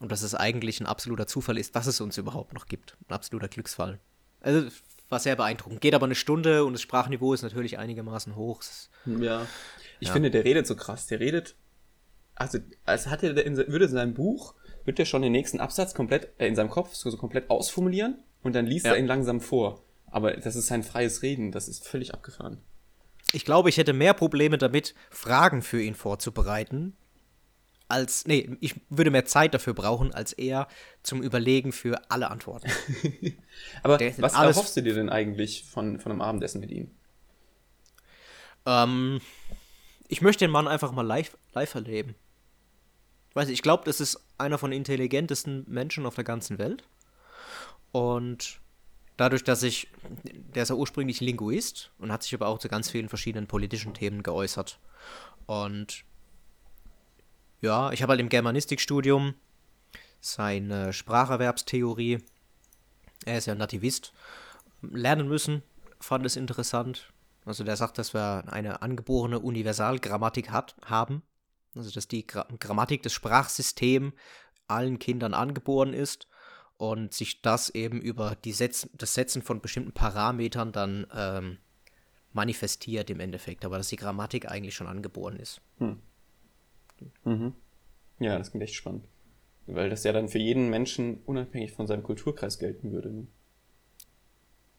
[0.00, 2.96] Und dass es eigentlich ein absoluter Zufall ist, dass es uns überhaupt noch gibt.
[3.06, 4.00] Ein absoluter Glücksfall.
[4.40, 4.70] Also
[5.10, 5.80] war sehr beeindruckend.
[5.82, 8.62] Geht aber eine Stunde und das Sprachniveau ist natürlich einigermaßen hoch.
[9.04, 9.46] Ja.
[9.98, 10.14] Ich Ja.
[10.14, 11.06] finde, der redet so krass.
[11.08, 11.56] Der redet,
[12.34, 15.92] also als hätte der in, würde in seinem Buch, wird er schon den nächsten Absatz
[15.94, 18.92] komplett äh, in seinem Kopf so, so komplett ausformulieren und dann liest Ja.
[18.92, 19.82] er ihn langsam vor.
[20.06, 22.58] Aber das ist sein freies Reden, das ist völlig abgefahren.
[23.32, 26.96] Ich glaube, ich hätte mehr Probleme damit, Fragen für ihn vorzubereiten,
[27.90, 28.26] als.
[28.26, 30.68] Nee, ich würde mehr Zeit dafür brauchen, als er
[31.02, 32.70] zum Überlegen für alle Antworten.
[33.82, 36.90] Aber was erhoffst du dir denn eigentlich von, von einem Abendessen mit ihm?
[38.66, 39.20] ähm,
[40.08, 42.14] ich möchte den Mann einfach mal live, live erleben.
[43.34, 46.84] weiß ich, ich glaube, das ist einer von den intelligentesten Menschen auf der ganzen Welt.
[47.92, 48.60] Und
[49.16, 49.88] dadurch, dass ich,
[50.54, 53.94] der ist ja ursprünglich Linguist und hat sich aber auch zu ganz vielen verschiedenen politischen
[53.94, 54.78] Themen geäußert.
[55.46, 56.04] Und
[57.60, 59.34] ja, ich habe halt im Germanistikstudium
[60.20, 62.18] seine Spracherwerbstheorie,
[63.24, 64.12] er ist ja Nativist,
[64.82, 65.62] lernen müssen,
[65.98, 67.12] fand es interessant.
[67.44, 71.22] Also der sagt, dass wir eine angeborene Universalgrammatik hat, haben.
[71.74, 74.12] Also dass die Gra Grammatik des Sprachsystems
[74.66, 76.28] allen Kindern angeboren ist
[76.76, 81.58] und sich das eben über die Setz das Setzen von bestimmten Parametern dann ähm,
[82.32, 85.60] manifestiert im Endeffekt, aber dass die Grammatik eigentlich schon angeboren ist.
[85.78, 86.00] Hm.
[87.24, 87.54] Mhm.
[88.18, 89.04] Ja, das klingt echt spannend.
[89.66, 93.10] Weil das ja dann für jeden Menschen unabhängig von seinem Kulturkreis gelten würde.
[93.10, 93.26] Ne?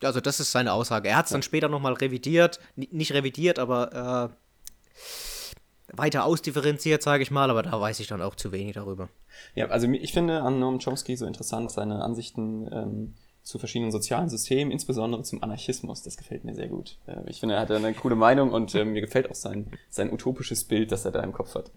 [0.03, 1.09] Also das ist seine Aussage.
[1.09, 1.35] Er hat es ja.
[1.35, 7.63] dann später nochmal revidiert, N nicht revidiert, aber äh, weiter ausdifferenziert, sage ich mal, aber
[7.63, 9.09] da weiß ich dann auch zu wenig darüber.
[9.55, 14.29] Ja, also ich finde an Noam Chomsky so interessant seine Ansichten ähm, zu verschiedenen sozialen
[14.29, 16.03] Systemen, insbesondere zum Anarchismus.
[16.03, 16.97] Das gefällt mir sehr gut.
[17.25, 20.63] Ich finde, er hat eine coole Meinung und äh, mir gefällt auch sein, sein utopisches
[20.63, 21.71] Bild, das er da im Kopf hat.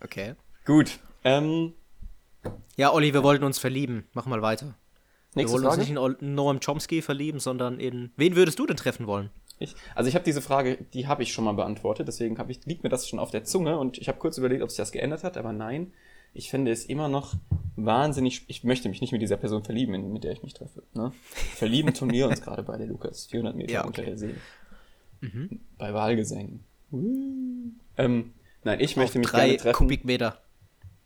[0.00, 0.34] Okay.
[0.64, 0.98] Gut.
[1.24, 1.74] Ähm,
[2.76, 4.06] ja, Olli, wir wollten uns verlieben.
[4.12, 4.74] Mach mal weiter.
[5.34, 5.80] wir wollen Frage?
[5.80, 8.12] uns nicht in Noam Chomsky verlieben, sondern in.
[8.16, 9.30] Wen würdest du denn treffen wollen?
[9.58, 12.82] Ich, also ich habe diese Frage, die habe ich schon mal beantwortet, deswegen ich, liegt
[12.82, 15.22] mir das schon auf der Zunge und ich habe kurz überlegt, ob sich das geändert
[15.22, 15.92] hat, aber nein
[16.34, 17.34] ich finde es immer noch
[17.76, 20.82] wahnsinnig, ich möchte mich nicht mit dieser Person verlieben, mit der ich mich treffe.
[20.92, 21.12] Ne?
[21.54, 23.88] Verlieben tun wir uns gerade bei der Lukas, 400 Meter ja, okay.
[23.88, 24.34] unter der See.
[25.20, 25.60] Mhm.
[25.78, 26.64] Bei Wahlgesängen.
[27.96, 28.32] Ähm,
[28.64, 29.76] nein, ich möchte mich drei gerne treffen.
[29.76, 30.38] Kubikmeter.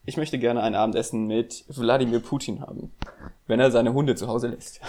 [0.07, 2.91] Ich möchte gerne ein Abendessen mit Wladimir Putin haben,
[3.47, 4.81] wenn er seine Hunde zu Hause lässt.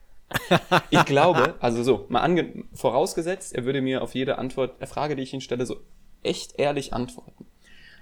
[0.90, 5.22] ich glaube, also so, mal ange vorausgesetzt, er würde mir auf jede Antwort, Frage, die
[5.22, 5.76] ich ihn stelle, so
[6.22, 7.46] echt ehrlich antworten.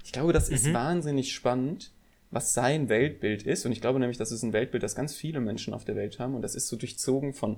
[0.04, 0.74] Ich glaube, das ist mhm.
[0.74, 1.92] wahnsinnig spannend,
[2.30, 3.66] was sein Weltbild ist.
[3.66, 6.18] Und ich glaube nämlich, das ist ein Weltbild, das ganz viele Menschen auf der Welt
[6.18, 6.34] haben.
[6.34, 7.56] Und das ist so durchzogen von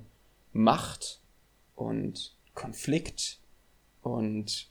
[0.53, 1.21] Macht
[1.75, 3.41] und Konflikt
[4.03, 4.69] und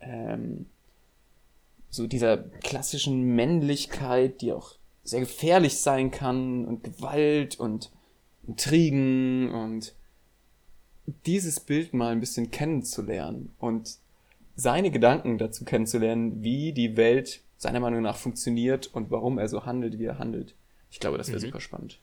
[0.00, 0.66] ähm,
[1.90, 7.90] so dieser klassischen Männlichkeit, die auch sehr gefährlich sein kann und Gewalt und
[8.46, 9.94] Intrigen und
[11.26, 13.96] dieses Bild mal ein bisschen kennenzulernen und
[14.58, 19.64] seine Gedanken dazu kennenzulernen, wie die Welt seiner Meinung nach funktioniert und warum er so
[19.64, 20.56] handelt, wie er handelt.
[20.90, 21.46] Ich glaube, das wäre mhm.
[21.46, 22.00] super spannend.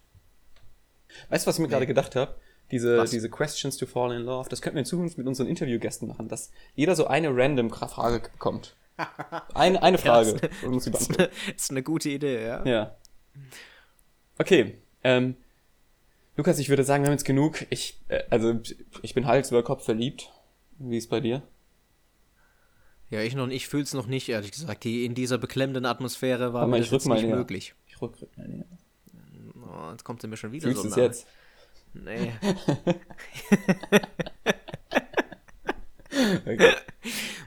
[1.29, 2.35] Weißt du, was ich mir gerade gedacht habe?
[2.71, 6.07] Diese, diese Questions to Fall in Love, das könnten wir in Zukunft mit unseren Interviewgästen
[6.07, 8.75] machen, dass jeder so eine random Frage bekommt.
[9.53, 10.39] Eine, eine Frage.
[10.63, 12.65] Ja, das, ist eine, ist eine gute Idee, ja.
[12.65, 12.95] Ja.
[14.37, 14.77] Okay.
[15.03, 15.35] Ähm,
[16.37, 17.65] Lukas, ich würde sagen, wir haben jetzt genug.
[17.71, 18.57] Ich, äh, also,
[19.01, 20.31] ich bin Hals über Kopf verliebt.
[20.79, 21.43] Wie ist bei dir?
[23.15, 24.83] Ja, ich noch ich fühle es noch nicht, ehrlich gesagt.
[24.83, 27.37] Die, in dieser beklemmenden Atmosphäre war mir das jetzt nicht näher.
[27.37, 27.73] möglich.
[27.87, 28.65] Ich rück, rück mal näher.
[29.55, 30.97] Oh, jetzt kommt sie mir schon wieder Fühlst so nah.
[30.97, 31.25] jetzt?
[31.93, 32.33] Nee.
[36.45, 36.73] okay.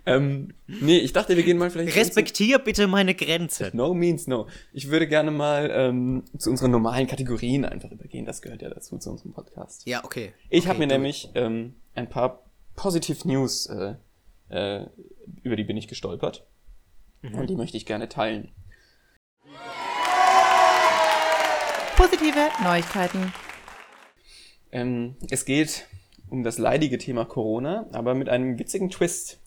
[0.06, 1.94] ähm, nee, ich dachte, wir gehen mal vielleicht.
[1.94, 3.70] Respektier bitte meine Grenze.
[3.74, 4.46] No means no.
[4.72, 8.24] Ich würde gerne mal ähm, zu unseren normalen Kategorien einfach übergehen.
[8.24, 9.86] Das gehört ja dazu zu unserem Podcast.
[9.86, 10.32] Ja, okay.
[10.48, 12.42] Ich okay, habe mir nämlich ähm, ein paar
[12.74, 13.96] Positive News äh,
[14.48, 14.86] äh,
[15.42, 16.46] über die bin ich gestolpert.
[17.22, 17.34] Mhm.
[17.34, 18.52] Und die möchte ich gerne teilen.
[21.96, 23.32] Positive Neuigkeiten.
[24.70, 25.86] Ähm, es geht
[26.30, 29.40] um das leidige Thema Corona, aber mit einem witzigen Twist.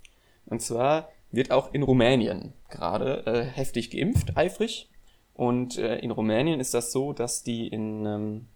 [0.46, 4.90] Und zwar wird auch in Rumänien gerade äh, heftig geimpft, eifrig.
[5.34, 8.48] Und äh, in Rumänien ist das so, dass die in ähm,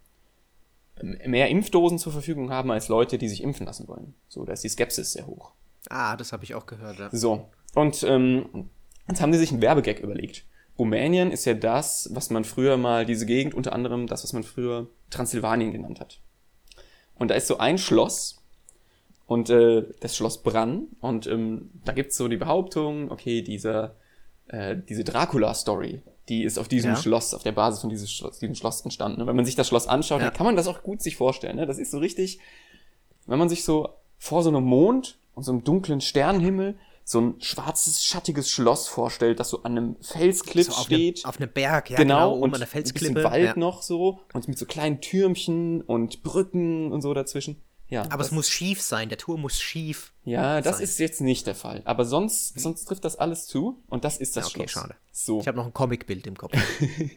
[1.25, 4.13] mehr Impfdosen zur Verfügung haben als Leute, die sich impfen lassen wollen.
[4.27, 5.53] So, da ist die Skepsis sehr hoch.
[5.89, 6.99] Ah, das habe ich auch gehört.
[6.99, 7.09] Ja.
[7.11, 8.69] So, und ähm,
[9.07, 10.45] jetzt haben die sich einen Werbegag überlegt.
[10.77, 14.43] Rumänien ist ja das, was man früher mal, diese Gegend unter anderem, das, was man
[14.43, 16.19] früher Transsilvanien genannt hat.
[17.17, 18.41] Und da ist so ein Schloss
[19.25, 23.95] und äh, das Schloss Bran und ähm, da gibt's so die Behauptung, okay, dieser,
[24.47, 26.97] äh, diese Dracula-Story, die ist auf diesem ja.
[26.97, 29.21] Schloss, auf der Basis von diesem Schloss, diesem Schloss entstanden.
[29.21, 30.27] Und wenn man sich das Schloss anschaut, ja.
[30.27, 31.55] dann kann man das auch gut sich vorstellen.
[31.55, 31.65] Ne?
[31.65, 32.39] Das ist so richtig,
[33.27, 37.35] wenn man sich so vor so einem Mond und so einem dunklen Sternenhimmel so ein
[37.39, 41.23] schwarzes, schattiges Schloss vorstellt, das so an einem Felskliff so auf steht.
[41.23, 43.07] Ne, auf einem Berg, ja, genau, genau und an der Felsklippe.
[43.07, 43.59] Ein bisschen Wald ja.
[43.59, 47.61] noch so und mit so kleinen Türmchen und Brücken und so dazwischen.
[47.87, 50.11] Ja, aber es muss schief sein, der Turm muss schief.
[50.23, 50.83] Ja, das sein.
[50.83, 51.83] ist jetzt nicht der Fall.
[51.85, 54.71] Aber sonst, sonst trifft das alles zu und das ist das ja, okay, Schloss.
[54.71, 54.95] schade.
[55.11, 55.39] So.
[55.39, 56.53] Ich habe noch ein Comicbild im Kopf.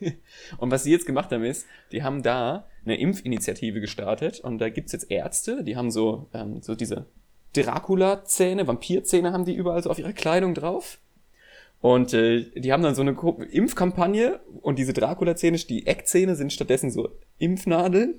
[0.59, 4.69] und was sie jetzt gemacht haben ist, die haben da eine Impfinitiative gestartet und da
[4.69, 7.07] gibt's jetzt Ärzte, die haben so, ähm, so diese
[7.55, 10.99] Dracula-Zähne, Vampirzähne haben die überall so auf ihrer Kleidung drauf.
[11.81, 13.17] Und äh, die haben dann so eine
[13.51, 18.19] Impfkampagne und diese Dracula-Zähne, die Eckzähne sind stattdessen so Impfnadeln.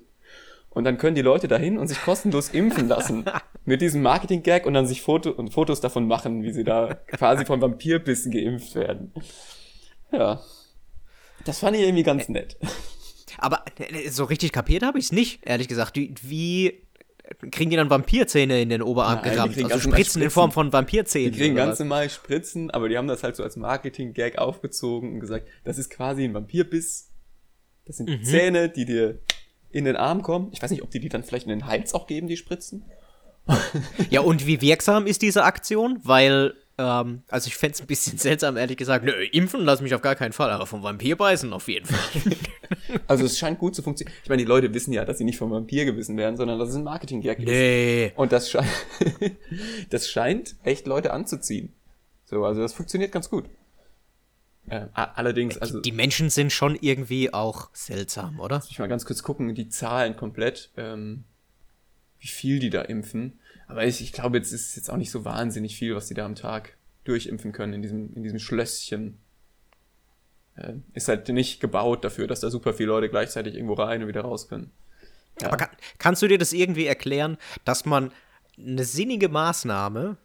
[0.71, 3.25] Und dann können die Leute dahin und sich kostenlos impfen lassen.
[3.69, 7.45] mit diesem Marketing-Gag und dann sich Foto und Fotos davon machen, wie sie da quasi
[7.45, 9.13] von Vampirbissen geimpft werden.
[10.11, 10.41] Ja.
[11.45, 12.57] Das fand ich irgendwie ganz nett.
[13.37, 15.97] Aber äh, so richtig kapiert habe ich es nicht, ehrlich gesagt.
[15.97, 16.81] Wie
[17.51, 19.49] kriegen die dann Vampirzähne in den Oberarm Nein, gerammt?
[19.57, 20.29] Also normal Spritzen in Spritzen.
[20.31, 21.31] Form von Vampirzähnen.
[21.31, 25.19] Die kriegen ganz normal Spritzen, aber die haben das halt so als Marketing-Gag aufgezogen und
[25.19, 27.11] gesagt, das ist quasi ein Vampirbiss.
[27.85, 28.23] Das sind Mhm.
[28.23, 29.19] Zähne, die dir
[29.71, 30.49] in den Arm kommen.
[30.53, 32.85] Ich weiß nicht, ob die die dann vielleicht in den Hals auch geben, die Spritzen.
[34.09, 35.99] Ja, und wie wirksam ist diese Aktion?
[36.03, 39.03] Weil, ähm, also ich fände es ein bisschen seltsam, ehrlich gesagt.
[39.03, 42.33] Nö, impfen lass mich auf gar keinen Fall, aber vom Vampir beißen auf jeden Fall.
[43.07, 44.15] Also es scheint gut zu funktionieren.
[44.23, 46.69] Ich meine, die Leute wissen ja, dass sie nicht vom Vampir gebissen werden, sondern dass
[46.69, 47.45] es ein Marketing-Gag ist.
[47.45, 48.13] nee.
[48.15, 48.67] Und das scheint,
[49.89, 51.73] das scheint echt Leute anzuziehen.
[52.25, 53.45] So, also das funktioniert ganz gut.
[54.67, 58.63] Äh, allerdings, also Die Menschen sind schon irgendwie auch seltsam, oder?
[58.69, 61.23] ich mal ganz kurz gucken, die Zahlen komplett, ähm,
[62.19, 63.39] wie viel die da impfen.
[63.69, 66.25] Aber ich, ich glaube, jetzt ist jetzt auch nicht so wahnsinnig viel, was die da
[66.25, 69.19] am Tag durchimpfen können in diesem, in diesem Schlösschen.
[70.55, 74.07] Äh, ist halt nicht gebaut dafür, dass da super viele Leute gleichzeitig irgendwo rein und
[74.07, 74.71] wieder raus können.
[75.39, 75.49] Ja.
[75.49, 78.11] Aber kann, kannst du dir das irgendwie erklären, dass man
[78.57, 80.17] eine sinnige Maßnahme,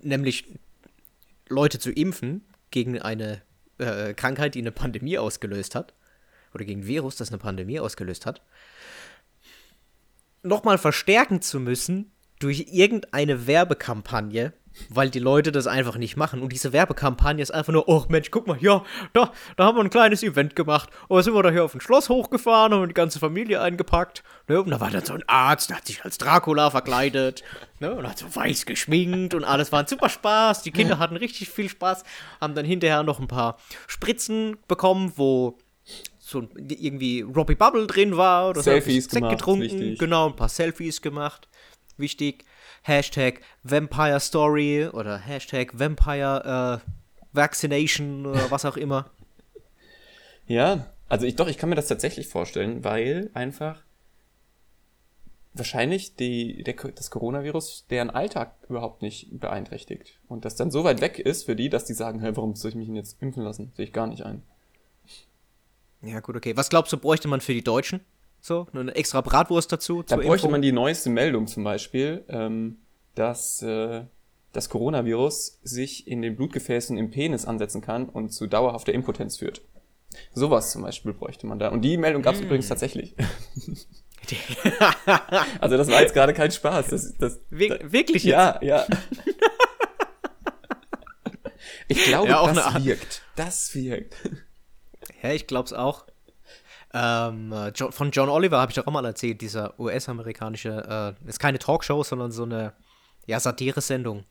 [0.00, 0.46] nämlich
[1.48, 3.42] Leute zu impfen gegen eine
[3.78, 5.94] äh, Krankheit, die eine Pandemie ausgelöst hat,
[6.54, 8.40] oder gegen Virus, das eine Pandemie ausgelöst hat,
[10.42, 14.52] nochmal verstärken zu müssen durch irgendeine Werbekampagne,
[14.88, 16.42] weil die Leute das einfach nicht machen.
[16.42, 19.84] Und diese Werbekampagne ist einfach nur, oh Mensch, guck mal, ja, da, da haben wir
[19.84, 20.90] ein kleines Event gemacht.
[21.08, 24.24] Und da sind wir da hier auf ein Schloss hochgefahren, haben die ganze Familie eingepackt.
[24.48, 24.60] Ne?
[24.60, 27.44] Und da war dann so ein Arzt, der hat sich als Dracula verkleidet
[27.78, 27.94] ne?
[27.94, 30.62] und hat so weiß geschminkt und alles war ein super Spaß.
[30.62, 32.02] Die Kinder hatten richtig viel Spaß,
[32.40, 35.58] haben dann hinterher noch ein paar Spritzen bekommen, wo
[36.24, 39.10] so irgendwie Robbie Bubble drin war oder Selfies so.
[39.10, 39.98] Sekt gemacht, getrunken, wichtig.
[39.98, 41.48] genau, ein paar Selfies gemacht.
[41.96, 42.44] Wichtig.
[42.82, 46.90] Hashtag Vampire Story oder Hashtag Vampire äh,
[47.32, 49.10] Vaccination oder was auch immer.
[50.48, 53.80] Ja, also ich doch, ich kann mir das tatsächlich vorstellen, weil einfach
[55.54, 60.18] wahrscheinlich die, der, das Coronavirus deren Alltag überhaupt nicht beeinträchtigt.
[60.26, 62.70] Und das dann so weit weg ist für die, dass die sagen, hey, warum soll
[62.70, 63.72] ich mich denn jetzt impfen lassen?
[63.76, 64.42] Sehe ich gar nicht ein.
[66.02, 66.56] Ja, gut, okay.
[66.56, 68.00] Was glaubst du, bräuchte man für die Deutschen?
[68.40, 70.02] So, eine extra Bratwurst dazu?
[70.02, 70.50] Da bräuchte Impfung?
[70.50, 72.78] man die neueste Meldung zum Beispiel, ähm,
[73.14, 74.02] dass äh,
[74.52, 79.62] das Coronavirus sich in den Blutgefäßen im Penis ansetzen kann und zu dauerhafter Impotenz führt.
[80.34, 81.68] Sowas zum Beispiel bräuchte man da.
[81.68, 83.14] Und die Meldung gab es übrigens tatsächlich.
[85.60, 86.88] also das war jetzt gerade kein Spaß.
[86.88, 88.32] Das, das, Wir da- wirklich jetzt?
[88.32, 88.86] ja, ja.
[91.88, 93.22] Ich glaube, Ja, das wirkt.
[93.36, 94.14] Das wirkt.
[95.22, 96.06] Ja, ich glaub's auch.
[96.94, 101.38] Ähm, äh, von John Oliver habe ich doch auch mal erzählt, dieser US-amerikanische, äh, ist
[101.38, 102.74] keine Talkshow, sondern so eine,
[103.26, 104.24] ja, Satire-Sendung.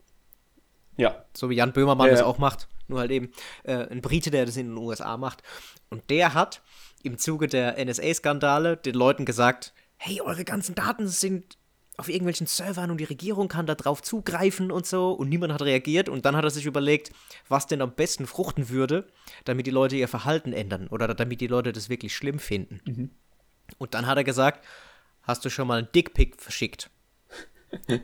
[0.97, 1.25] Ja.
[1.36, 2.25] So wie Jan Böhmermann Ja, das ja.
[2.25, 2.67] auch macht.
[2.88, 3.32] Nur halt eben
[3.63, 5.41] äh, ein Brite, der das in den USA macht.
[5.89, 6.62] Und der hat
[7.04, 11.58] im Zuge der NSA-Skandale den Leuten gesagt, hey, eure ganzen Daten sind
[11.97, 15.12] auf irgendwelchen Servern und die Regierung kann da drauf zugreifen und so.
[15.12, 16.10] Und niemand hat reagiert.
[16.10, 17.12] Und dann hat er sich überlegt,
[17.47, 19.08] was denn am besten fruchten würde,
[19.45, 23.12] damit die Leute ihr Verhalten ändern oder damit die Leute das wirklich schlimm finden.
[23.77, 24.65] Und dann hat er gesagt,
[25.23, 26.89] hast du schon mal einen Dickpick verschickt?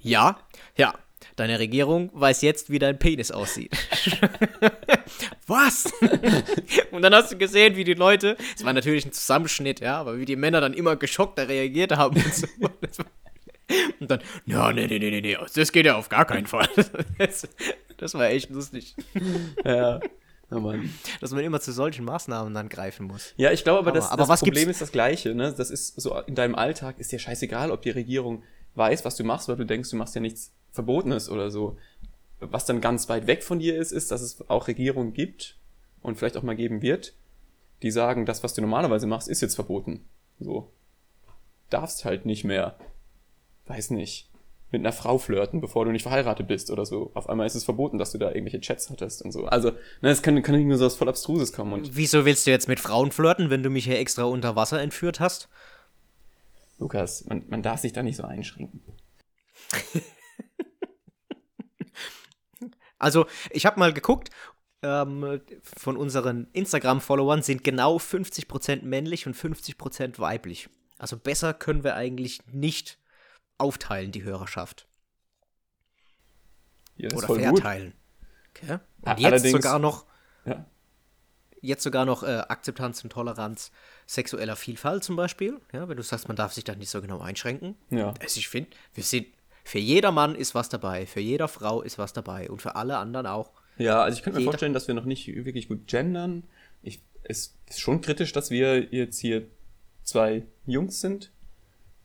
[0.00, 0.38] ja,
[0.76, 0.94] ja.
[1.36, 3.72] Deine Regierung weiß jetzt, wie dein Penis aussieht.
[5.46, 5.92] Was?
[6.90, 10.18] und dann hast du gesehen, wie die Leute, es war natürlich ein Zusammenschnitt, ja, aber
[10.18, 12.46] wie die Männer dann immer geschockter reagiert haben und so.
[13.98, 16.68] Und dann, ja, nee, nee, nee, nee, nee, das geht ja auf gar keinen Fall.
[17.18, 17.48] Das,
[17.96, 18.94] das war echt lustig,
[19.64, 20.00] Ja.
[20.50, 20.92] Oh Mann.
[21.22, 23.32] dass man immer zu solchen Maßnahmen dann greifen muss.
[23.38, 25.34] Ja, ich glaube aber, das, aber das was Problem gibt's- ist das gleiche.
[25.34, 25.54] Ne?
[25.56, 28.42] Das ist so in deinem Alltag ist dir scheißegal, ob die Regierung
[28.74, 31.78] weiß, was du machst, weil du denkst, du machst ja nichts Verbotenes oder so.
[32.40, 35.56] Was dann ganz weit weg von dir ist, ist, dass es auch Regierungen gibt
[36.02, 37.14] und vielleicht auch mal geben wird,
[37.82, 40.04] die sagen, das, was du normalerweise machst, ist jetzt verboten.
[40.40, 40.70] So.
[41.70, 42.76] Darfst halt nicht mehr,
[43.66, 44.28] weiß nicht,
[44.72, 47.12] mit einer Frau flirten, bevor du nicht verheiratet bist oder so.
[47.14, 49.46] Auf einmal ist es verboten, dass du da irgendwelche Chats hattest und so.
[49.46, 49.70] Also,
[50.02, 52.50] ne, es kann, kann nicht nur so was voll Abstruses kommen und Wieso willst du
[52.50, 55.48] jetzt mit Frauen flirten, wenn du mich hier extra unter Wasser entführt hast?
[56.80, 58.82] Lukas, man, man darf sich da nicht so einschränken.
[62.98, 64.30] Also, ich habe mal geguckt,
[64.82, 70.68] ähm, von unseren Instagram-Followern sind genau 50% männlich und 50% weiblich.
[70.98, 72.98] Also besser können wir eigentlich nicht
[73.58, 74.86] aufteilen, die Hörerschaft.
[76.96, 77.94] Ja, Oder verteilen.
[78.50, 78.78] Okay.
[79.02, 80.06] Und jetzt allerdings- sogar noch,
[80.44, 80.64] Ja.
[81.60, 83.72] jetzt sogar noch äh, Akzeptanz und Toleranz
[84.06, 85.60] sexueller Vielfalt zum Beispiel.
[85.72, 87.76] Ja, wenn du sagst, man darf sich da nicht so genau einschränken.
[87.90, 88.14] Ja.
[88.20, 89.26] Also ich finde, wir sind,
[89.64, 92.98] für jeder Mann ist was dabei, für jeder Frau ist was dabei und für alle
[92.98, 93.50] anderen auch.
[93.78, 96.44] Ja, also ich könnte mir vorstellen, dass wir noch nicht wirklich gut gendern.
[96.82, 99.46] Ich, es ist schon kritisch, dass wir jetzt hier
[100.04, 101.32] zwei Jungs sind,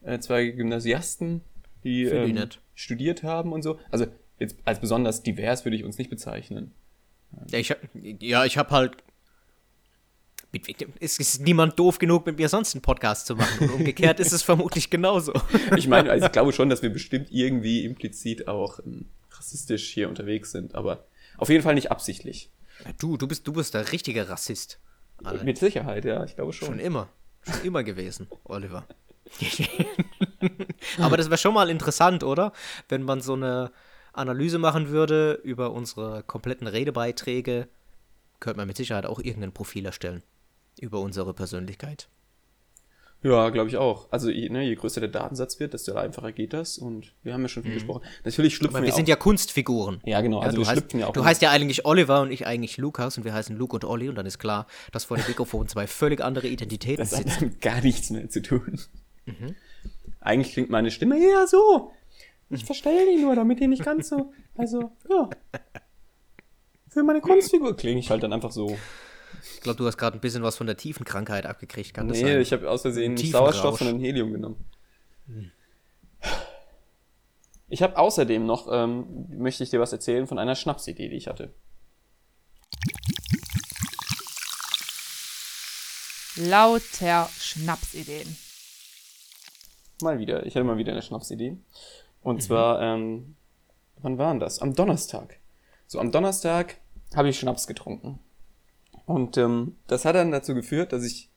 [0.01, 1.41] äh, zwei Gymnasiasten,
[1.83, 3.77] die ähm, studiert haben und so.
[3.91, 4.07] Also
[4.39, 6.73] jetzt als besonders divers würde ich uns nicht bezeichnen.
[7.51, 7.75] Ja, ich
[8.21, 9.03] ja, ich habe halt.
[10.51, 13.69] Mit- Es ist niemand doof genug, mit mir sonst einen Podcast zu machen.
[13.69, 15.33] Und umgekehrt ist es vermutlich genauso.
[15.77, 20.09] Ich meine, also ich glaube schon, dass wir bestimmt irgendwie implizit auch ähm, rassistisch hier
[20.09, 21.05] unterwegs sind, aber
[21.37, 22.49] auf jeden Fall nicht absichtlich.
[22.97, 24.79] Du, du bist, du bist der richtige Rassist.
[25.23, 25.43] Alter.
[25.43, 26.67] Mit Sicherheit, ja, ich glaube schon.
[26.69, 27.09] Schon immer.
[27.41, 28.85] Schon immer gewesen, Oliver.
[30.97, 32.51] Aber das wäre schon mal interessant, oder?
[32.87, 33.71] Wenn man so eine
[34.13, 37.67] Analyse machen würde über unsere kompletten Redebeiträge,
[38.39, 40.23] könnte man mit Sicherheit auch irgendein Profil erstellen.
[40.79, 42.09] Über unsere Persönlichkeit.
[43.21, 44.07] Ja, glaube ich auch.
[44.11, 46.77] Also je, ne, je größer der Datensatz wird, desto einfacher geht das.
[46.77, 48.01] Und wir haben ja schon viel gesprochen.
[48.23, 48.77] Natürlich schlüpfen Mhm.
[48.77, 49.99] Aber wir wir sind ja Kunstfiguren.
[50.05, 52.31] Ja, genau, also du wir heißt, schlüpfen ja auch Du heißt ja eigentlich Oliver und
[52.31, 55.17] ich eigentlich Lukas und wir heißen Luke und Olli und dann ist klar, dass vor
[55.17, 57.39] dem Mikrofon zwei völlig andere Identitäten das hat sitzen.
[57.39, 58.79] damit gar nichts mehr zu tun.
[59.25, 59.55] Mhm.
[60.21, 61.91] Eigentlich klingt meine Stimme ja so.
[62.49, 64.31] Ich verstelle die nur, damit die nicht ganz so.
[64.55, 65.29] Also, ja.
[66.87, 68.77] Für meine Kunstfigur klinge ich halt dann einfach so.
[69.55, 72.23] Ich glaube, du hast gerade ein bisschen was von der Tiefenkrankheit abgekriegt, kann das Nee,
[72.33, 72.41] sein?
[72.41, 74.65] ich habe aus Versehen Tiefen Sauerstoff dem Helium genommen.
[77.67, 81.27] Ich habe außerdem noch, ähm, möchte ich dir was erzählen von einer Schnapsidee, die ich
[81.27, 81.53] hatte.
[86.35, 88.37] Lauter Schnapsideen.
[90.01, 90.45] Mal wieder.
[90.45, 91.57] Ich hatte mal wieder eine Schnapsidee.
[92.21, 93.35] Und zwar, ähm,
[93.97, 94.59] wann war denn das?
[94.59, 95.39] Am Donnerstag.
[95.87, 96.77] So, am Donnerstag
[97.15, 98.19] habe ich Schnaps getrunken.
[99.09, 101.31] Und ähm, das hat dann dazu geführt, dass ich,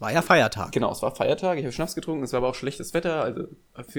[0.00, 0.70] War ja Feiertag.
[0.70, 3.48] genau, es war Feiertag, ich habe Schnaps getrunken, es war aber auch schlechtes Wetter, also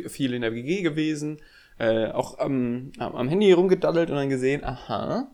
[0.07, 1.41] viel in der WG gewesen,
[1.79, 5.31] äh, auch am, am, Handy rumgedaddelt und dann gesehen, aha,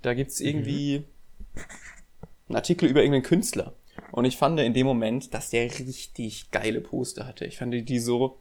[0.00, 1.04] da gibt's irgendwie
[2.48, 3.74] einen Artikel über irgendeinen Künstler.
[4.10, 7.44] Und ich fand in dem Moment, dass der richtig geile Poster hatte.
[7.44, 8.38] Ich fand die so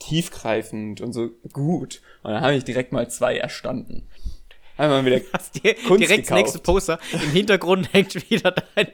[0.00, 2.02] tiefgreifend und so gut.
[2.22, 4.06] Und dann habe ich direkt mal zwei erstanden.
[4.78, 6.30] Einmal wieder Kunst direkt das gekauft.
[6.32, 6.98] nächste Poster.
[7.12, 8.86] Im Hintergrund hängt wieder dein,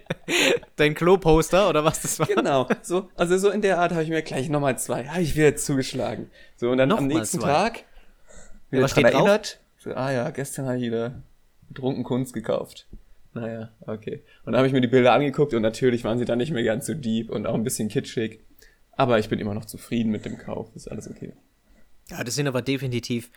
[0.76, 2.26] dein Klo-Poster oder was das war.
[2.26, 5.36] Genau, so, also so in der Art habe ich mir gleich nochmal zwei, habe ich
[5.36, 6.30] wieder zugeschlagen.
[6.56, 7.46] So, und dann am Nochmal nächsten zwei.
[7.52, 7.84] Tag
[8.70, 9.14] wieder Was steht drauf?
[9.14, 9.60] erinnert.
[9.78, 11.22] So, ah ja, gestern habe ich wieder
[11.68, 12.86] betrunken Kunst gekauft.
[13.34, 14.22] Naja, okay.
[14.44, 16.62] Und dann habe ich mir die Bilder angeguckt und natürlich waren sie dann nicht mehr
[16.62, 18.40] ganz so deep und auch ein bisschen kitschig.
[18.92, 21.32] Aber ich bin immer noch zufrieden mit dem Kauf, ist alles okay.
[22.10, 23.30] Ja, das sind aber definitiv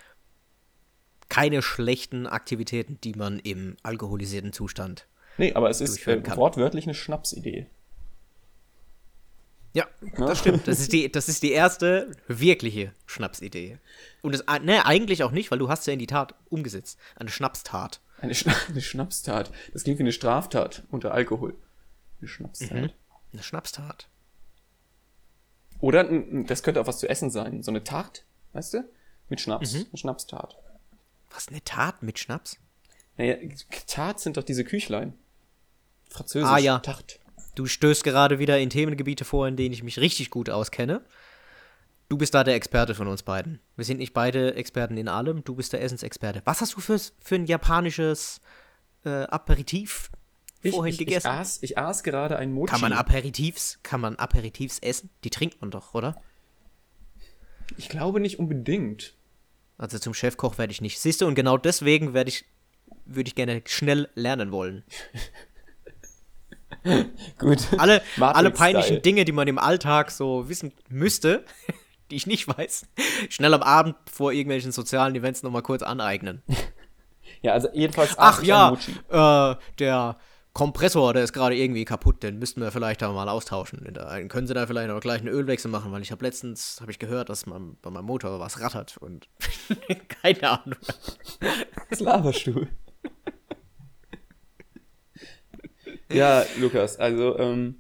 [1.30, 5.08] keine schlechten Aktivitäten, die man im alkoholisierten Zustand.
[5.38, 7.68] Nee, aber es ist äh, wortwörtlich eine Schnapsidee.
[9.74, 9.86] Ja,
[10.18, 10.68] das stimmt.
[10.68, 13.78] Das ist die, das ist die erste wirkliche Schnapsidee.
[14.24, 16.98] Und das, ne, eigentlich auch nicht, weil du hast ja in die Tat umgesetzt.
[17.16, 18.02] Eine Schnapstat.
[18.20, 19.52] Eine, Schna eine Schnapstat.
[19.74, 21.56] Das klingt wie eine Straftat unter Alkohol.
[22.20, 22.72] Eine Schnapstat.
[22.72, 22.90] Mhm.
[23.34, 24.08] Eine Schnapstat.
[25.80, 26.06] Oder
[26.46, 27.62] das könnte auch was zu essen sein.
[27.62, 28.90] So eine Tat, weißt du?
[29.30, 29.74] Mit Schnaps.
[29.74, 29.86] Mhm.
[29.90, 30.58] Eine Schnapstat.
[31.32, 32.58] Was, eine Tat mit Schnaps?
[33.18, 33.36] Naja,
[33.88, 35.14] Tat sind doch diese Küchlein.
[36.10, 36.50] Französisch.
[36.50, 36.80] Ah, ja.
[36.80, 37.20] Tart.
[37.56, 41.04] Du stößt gerade wieder in Themengebiete vor, in denen ich mich richtig gut auskenne.
[42.10, 43.60] Du bist da der Experte von uns beiden.
[43.76, 45.44] Wir sind nicht beide Experten in allem.
[45.44, 46.42] Du bist der Essensexperte.
[46.46, 48.40] Was hast du für, für ein japanisches
[49.04, 50.10] äh, Aperitif
[50.62, 51.28] Ich, vorhin ich, ich, gegessen?
[51.28, 52.72] aß, ich aß gerade ein Mochi.
[52.72, 55.10] kann man Aperitifs, kann man Aperitifs essen?
[55.24, 56.16] Die trinkt man doch, oder?
[57.76, 59.14] ich glaube nicht unbedingt.
[59.78, 61.00] Also zum Chefkoch werde ich nicht.
[61.00, 62.46] Siehst du, und genau deswegen werde ich,
[63.06, 64.84] würde ich gerne schnell lernen wollen.
[67.38, 67.60] Gut.
[67.78, 71.44] Alle, alle peinlichen Dinge, die man im Alltag so wissen müsste,
[72.12, 72.88] die ich nicht weiß,
[73.30, 76.44] schnell am Abend vor irgendwelchen sozialen Events nochmal kurz aneignen.
[77.44, 78.76] Ja, also jedenfalls Ach ja,
[79.10, 80.18] äh, der
[80.58, 83.94] Kompressor, der ist gerade irgendwie kaputt, den müssten wir vielleicht da mal austauschen.
[83.94, 86.90] Dann können Sie da vielleicht auch gleich einen Ölwechsel machen, weil ich habe letztens, habe
[86.90, 89.30] ich gehört, dass man, bei meinem Motor was rattert und
[90.24, 90.80] keine Ahnung.
[92.00, 92.66] Laberst du?
[96.12, 97.76] ja, Lukas, also, ähm,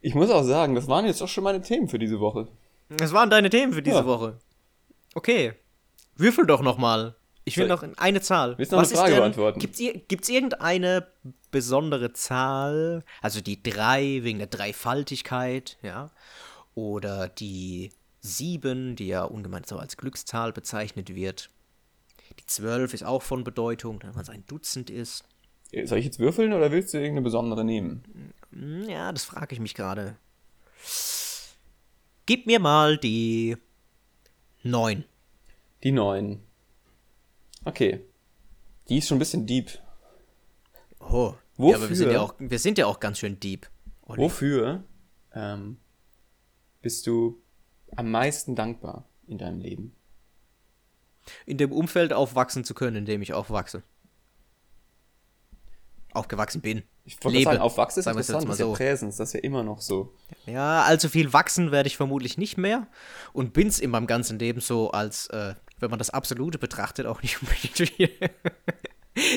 [0.00, 2.48] ich muss auch sagen, das waren jetzt auch schon meine Themen für diese Woche.
[2.88, 4.06] Das waren deine Themen für diese Ja.
[4.06, 4.40] Woche.
[5.14, 5.52] Okay.
[6.16, 7.14] Würfel doch noch mal.
[7.48, 8.58] Ich will Soll- noch eine Zahl.
[8.58, 9.60] Willst du noch eine Frage beantworten?
[9.60, 11.06] Gibt's, ir- gibt's irgendeine
[11.52, 13.04] besondere Zahl?
[13.22, 16.10] Also die drei wegen der Dreifaltigkeit, ja?
[16.74, 21.48] Oder die sieben, die ja ungemein so als Glückszahl bezeichnet wird,
[22.40, 25.24] Die 12 ist auch von Bedeutung, wenn es ein Dutzend ist.
[25.84, 28.32] Soll ich jetzt würfeln oder willst du irgendeine besondere nehmen?
[28.52, 30.16] Hm, Ja, das frage ich mich gerade.
[32.26, 33.56] Gib mir mal die
[34.64, 35.04] 9.
[35.84, 36.40] Die 9.
[37.66, 38.00] Okay.
[38.88, 39.70] Die ist schon ein bisschen deep.
[41.00, 41.34] Oh.
[41.56, 41.70] Wofür?
[41.70, 43.68] Ja, aber wir sind ja auch, wir sind ja auch ganz schön deep.
[44.02, 44.22] Olli.
[44.22, 44.84] Wofür
[45.34, 45.78] ähm,
[46.80, 47.42] bist du
[47.96, 49.96] am meisten dankbar in deinem Leben?
[51.44, 53.82] In dem Umfeld aufwachsen zu können, in dem ich aufwachse.
[56.12, 56.82] Aufgewachsen bin.
[57.04, 58.72] Ich wollte sagen, aufwachsen ist Sagen interessant, das ist ja so.
[58.74, 60.14] Präsens, das ist ja immer noch so.
[60.46, 62.86] Ja, allzu viel wachsen werde ich vermutlich nicht mehr
[63.32, 67.22] und bin's in meinem ganzen Leben so als, äh, wenn man das Absolute betrachtet, auch
[67.22, 68.10] nicht unbedingt viel.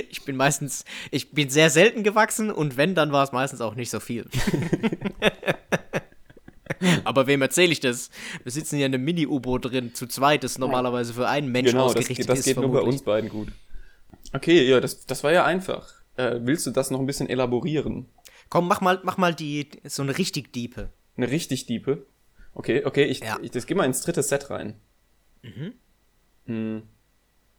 [0.09, 3.75] Ich bin meistens, ich bin sehr selten gewachsen und wenn, dann war es meistens auch
[3.75, 4.25] nicht so viel.
[7.03, 8.09] Aber wem erzähle ich das?
[8.43, 11.87] Wir sitzen hier in einem Mini-U-Boot drin, zu zweit, das normalerweise für einen Menschen Genau,
[11.87, 12.45] das, ausgerichtet das ist.
[12.45, 12.93] geht nur bei vermutlich.
[12.99, 13.49] uns beiden gut.
[14.33, 15.91] Okay, ja, das, das war ja einfach.
[16.15, 18.05] Äh, willst du das noch ein bisschen elaborieren?
[18.49, 20.89] Komm, mach mal, mach mal die, so eine richtig diepe.
[21.17, 22.05] Eine richtig diepe?
[22.53, 23.37] Okay, okay, ich, Ja.
[23.41, 24.75] ich das geh mal ins dritte Set rein.
[25.41, 25.73] Mhm.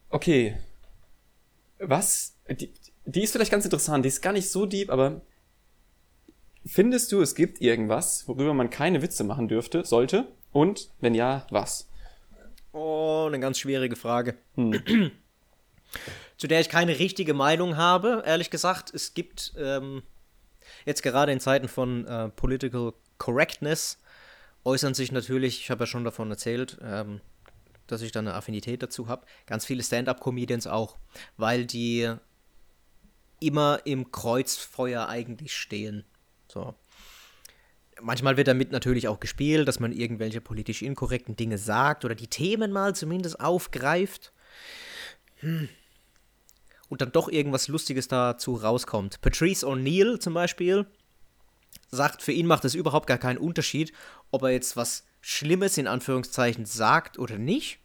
[0.09, 0.57] Okay.
[1.79, 2.37] Was?
[2.49, 2.73] Die,
[3.05, 5.23] die ist vielleicht ganz interessant, die ist gar nicht so deep, aber
[6.67, 10.29] findest du, es gibt irgendwas, worüber man keine Witze machen dürfte, sollte?
[10.53, 11.89] Und, wenn ja, was?
[12.73, 14.37] Oh, eine ganz schwierige Frage.
[14.57, 14.83] Hm.
[16.37, 18.95] Zu der ich keine richtige Meinung habe, ehrlich gesagt.
[18.95, 20.03] Es gibt ähm,
[20.85, 23.99] jetzt gerade in Zeiten von äh, Political Correctness
[24.65, 27.21] äußern sich natürlich, ich habe ja schon davon erzählt, ähm,
[27.91, 30.97] dass ich da eine Affinität dazu habe, ganz viele Stand-up-Comedians auch,
[31.37, 32.13] weil die
[33.41, 36.05] immer im Kreuzfeuer eigentlich stehen.
[36.49, 36.75] So.
[38.01, 42.29] Manchmal wird damit natürlich auch gespielt, dass man irgendwelche politisch inkorrekten Dinge sagt oder die
[42.29, 44.33] Themen mal zumindest aufgreift.
[45.37, 45.69] Hm.
[46.89, 49.21] Und dann doch irgendwas Lustiges dazu rauskommt.
[49.21, 50.87] Patrice O'Neill zum Beispiel
[51.91, 53.93] sagt, für ihn macht es überhaupt gar keinen Unterschied,
[54.31, 57.80] ob er jetzt was Schlimmes in Anführungszeichen sagt oder nicht,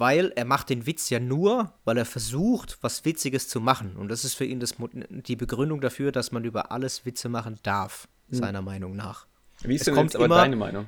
[0.00, 3.96] weil er macht den Witz ja nur, weil er versucht, was Witziges zu machen.
[3.96, 4.74] Und das ist für ihn das,
[5.10, 9.26] die Begründung dafür, dass man über alles Witze machen darf, seiner Meinung nach.
[9.62, 10.86] Wie ist Es denn kommt jetzt aber immer- deine Meinung?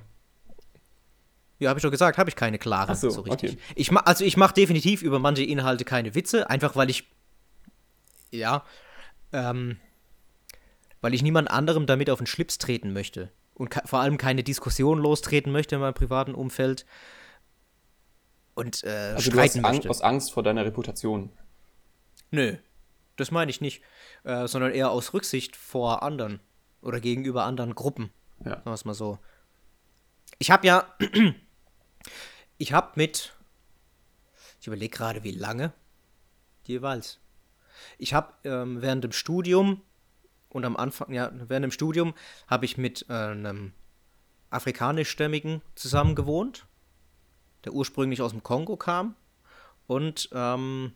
[1.58, 3.52] Ja, habe ich doch gesagt, habe ich keine klare, so, so, richtig.
[3.52, 3.60] okay.
[3.76, 7.04] Ich ma also ich mache definitiv über manche Inhalte keine Witze, einfach weil ich,
[8.30, 8.64] ja,
[9.32, 9.76] ähm,
[11.02, 14.98] weil ich niemand anderem damit auf den Schlips treten möchte und vor allem keine Diskussion
[14.98, 16.84] lostreten möchte in meinem privaten Umfeld
[18.62, 19.90] und äh, Also du hast streiten möchte.
[19.90, 21.30] aus Angst vor deiner Reputation.
[22.30, 22.56] Nö,
[23.16, 23.82] das meine ich nicht,
[24.24, 26.40] äh, sondern eher aus Rücksicht vor anderen
[26.80, 28.10] oder gegenüber anderen Gruppen.
[28.44, 28.50] Ja.
[28.52, 29.18] Sagen wir es mal so.
[30.38, 30.86] Ich habe ja,
[32.58, 33.34] ich habe mit,
[34.60, 35.72] ich überlege gerade, wie lange
[36.64, 37.18] jeweils.
[37.98, 39.82] Ich habe ähm, während dem Studium
[40.48, 42.14] und am Anfang, ja, während dem Studium
[42.46, 43.72] habe ich mit äh, einem
[44.50, 46.66] afrikanischstämmigen zusammen gewohnt,
[47.64, 49.16] der ursprünglich aus dem Kongo kam.
[49.86, 50.92] Und ähm,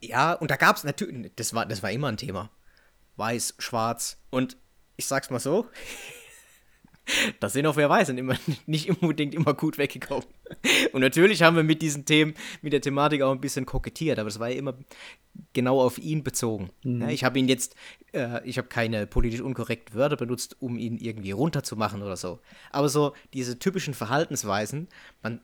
[0.00, 2.50] ja, und da gab es natürlich, das war, das war immer ein Thema.
[3.16, 4.18] Weiß, schwarz.
[4.30, 4.56] Und
[4.96, 5.68] ich sag's mal so,
[7.40, 8.36] da sind auch wer weiß und immer
[8.66, 10.24] nicht unbedingt immer gut weggekommen.
[10.92, 14.28] Und natürlich haben wir mit diesen Themen, mit der Thematik auch ein bisschen kokettiert, aber
[14.28, 14.74] das war ja immer
[15.52, 16.70] genau auf ihn bezogen.
[16.82, 17.76] Ja, ich habe ihn jetzt,
[18.12, 22.40] äh, ich habe keine politisch unkorrekten Wörter benutzt, um ihn irgendwie runterzumachen oder so.
[22.70, 24.88] Aber so diese typischen Verhaltensweisen,
[25.22, 25.40] man,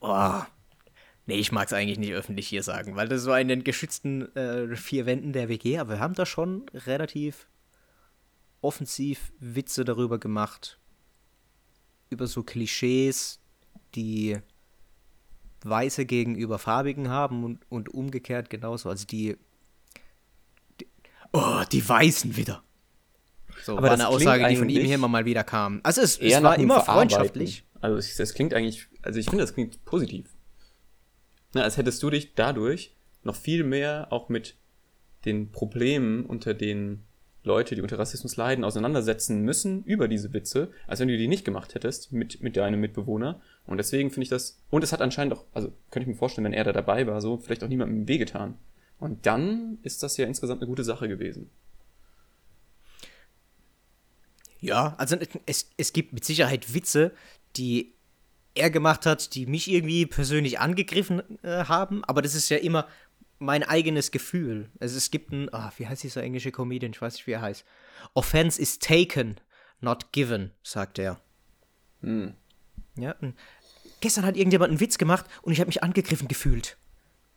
[0.00, 0.40] oh,
[1.26, 4.34] nee, ich mag es eigentlich nicht öffentlich hier sagen, weil das war in den geschützten
[4.34, 7.46] äh, vier Wänden der WG, aber wir haben da schon relativ
[8.64, 10.78] offensiv Witze darüber gemacht.
[12.10, 13.40] Über so Klischees,
[13.94, 14.38] die
[15.64, 18.88] Weiße gegenüber Farbigen haben und, und umgekehrt genauso.
[18.88, 19.36] Also die,
[20.80, 20.86] die.
[21.32, 22.62] Oh, die Weißen wieder.
[23.64, 25.80] So, Aber war eine Aussage, die von ihm hier immer mal wieder kam.
[25.82, 27.64] Also es, es war immer freundschaftlich.
[27.80, 30.34] Also es- das klingt eigentlich, also ich finde, das klingt positiv.
[31.54, 34.56] Na, als hättest du dich dadurch noch viel mehr auch mit
[35.24, 37.04] den Problemen, unter denen
[37.44, 41.44] Leute, die unter Rassismus leiden, auseinandersetzen müssen über diese Witze, als wenn du die nicht
[41.44, 43.40] gemacht hättest mit, mit deinem Mitbewohner.
[43.66, 46.46] Und deswegen finde ich das, und es hat anscheinend auch, also könnte ich mir vorstellen,
[46.46, 48.58] wenn er da dabei war, so vielleicht auch niemandem wehgetan.
[48.98, 51.50] Und dann ist das ja insgesamt eine gute Sache gewesen.
[54.60, 57.12] Ja, also es, es gibt mit Sicherheit Witze,
[57.56, 57.94] die
[58.54, 62.86] er gemacht hat, die mich irgendwie persönlich angegriffen äh, haben, aber das ist ja immer
[63.44, 64.70] mein eigenes Gefühl.
[64.80, 67.42] Also es gibt ein, ah, wie heißt dieser englische Comedian, ich weiß nicht, wie er
[67.42, 67.64] heißt.
[68.14, 69.36] Offense is taken,
[69.80, 71.20] not given, sagt er.
[72.00, 72.34] Hm.
[72.96, 73.14] Ja,
[74.00, 76.76] gestern hat irgendjemand einen Witz gemacht und ich habe mich angegriffen gefühlt.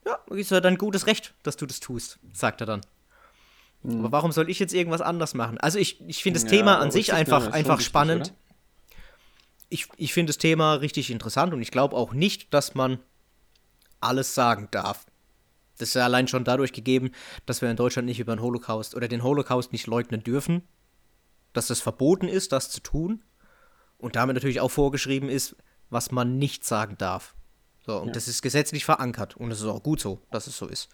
[0.05, 2.82] Ja, ist ja dann gutes Recht, dass du das tust, sagt er dann.
[3.84, 5.58] Aber warum soll ich jetzt irgendwas anders machen?
[5.60, 6.53] Also ich, ich finde das Hm.
[6.53, 8.28] Ja, Thema an sich einfach, einfach spannend.
[8.28, 8.36] oder?
[9.70, 12.99] Ich, ich finde das Thema richtig interessant und ich glaube auch nicht, dass man
[13.99, 15.05] alles sagen darf.
[15.78, 17.11] Das ist ja allein schon dadurch gegeben,
[17.45, 20.67] dass wir in Deutschland nicht über den Holocaust oder den Holocaust nicht leugnen dürfen,
[21.53, 23.23] dass es verboten ist, das zu tun
[23.97, 25.55] und damit natürlich auch vorgeschrieben ist,
[25.89, 27.36] was man nicht sagen darf.
[27.86, 28.13] So, und Ja.
[28.13, 30.89] das ist gesetzlich verankert und es ist auch gut so, dass es so ist.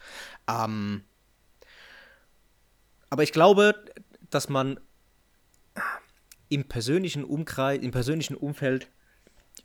[0.48, 1.04] Ähm,
[3.10, 3.84] aber ich glaube,
[4.30, 4.80] dass man
[6.50, 8.90] im persönlichen Umkreis, im persönlichen Umfeld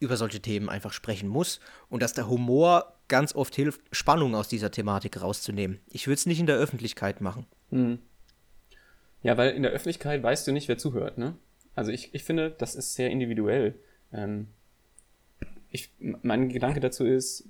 [0.01, 4.49] über solche Themen einfach sprechen muss und dass der Humor ganz oft hilft, Spannung aus
[4.49, 5.81] dieser Thematik rauszunehmen.
[5.91, 7.47] Ich würde es nicht in der Öffentlichkeit machen.
[9.23, 11.35] Ja, weil in der Öffentlichkeit weißt du nicht, wer zuhört, ne?
[11.75, 13.75] Also ich, ich finde, das ist sehr individuell.
[14.13, 14.49] Ähm,
[15.71, 17.45] ich, mein Gedanke dazu ist,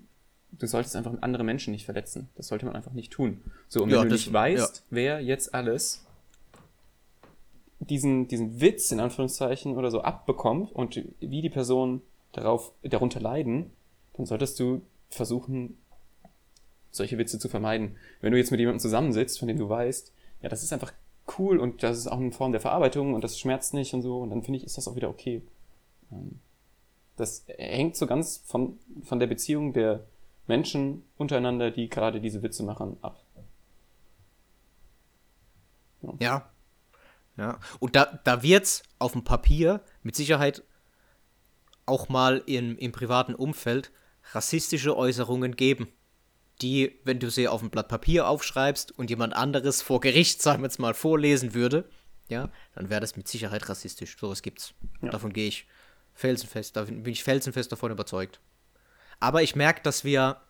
[0.53, 2.29] du solltest einfach andere Menschen nicht verletzen.
[2.37, 3.41] Das sollte man einfach nicht tun.
[3.69, 6.05] So, und Ja, wenn du das- nicht weißt, wer jetzt alles
[7.81, 12.03] diesen, diesen Witz in Anführungszeichen oder so abbekommt und wie die Personen
[12.33, 13.71] darauf, darunter leiden,
[14.15, 15.79] dann solltest du versuchen,
[16.91, 17.97] solche Witze zu vermeiden.
[18.21, 20.93] Wenn du jetzt mit jemandem zusammensitzt, von dem du weißt, ja, das ist einfach
[21.39, 24.21] cool und das ist auch eine Form der Verarbeitung und das schmerzt nicht und so,
[24.21, 25.43] und dann finde ich, ist das auch wieder okay.
[26.11, 26.41] Ähm,
[27.17, 30.07] Das hängt so ganz von, von der Beziehung der
[30.47, 33.23] Menschen untereinander, die gerade diese Witze machen, ab.
[36.21, 36.51] Ja.
[37.37, 37.59] Ja.
[37.81, 40.63] Und da, da wird es auf dem Papier mit Sicherheit
[41.87, 43.91] auch mal in, im privaten Umfeld
[44.33, 45.89] rassistische Äußerungen geben,
[46.61, 50.63] die, wenn du sie auf ein Blatt Papier aufschreibst und jemand anderes vor Gericht, sagen
[50.63, 51.89] wir jetzt mal, vorlesen würde,
[52.29, 54.17] ja, dann wäre das mit Sicherheit rassistisch.
[54.19, 54.75] Sowas gibt's.
[55.01, 55.11] Ja.
[55.11, 55.67] Davon gehe ich
[56.15, 58.41] felsenfest, da bin ich felsenfest davon überzeugt.
[59.21, 60.41] Aber ich merke, dass wir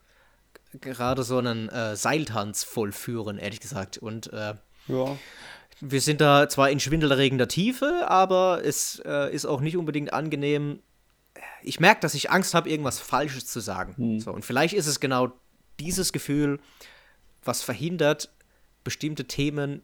[0.80, 3.98] gerade so einen äh, Seiltanz vollführen, ehrlich gesagt.
[3.98, 4.54] Und äh,
[4.88, 5.16] Ja.
[5.80, 10.80] wir sind da zwar in schwindelerregender Tiefe, aber es äh, ist auch nicht unbedingt angenehm.
[11.62, 14.20] Ich merke, dass ich Angst habe, irgendwas Falsches zu sagen.
[14.20, 15.32] So, und vielleicht ist es genau
[15.80, 16.60] dieses Gefühl,
[17.44, 18.30] was verhindert,
[18.84, 19.82] bestimmte Themen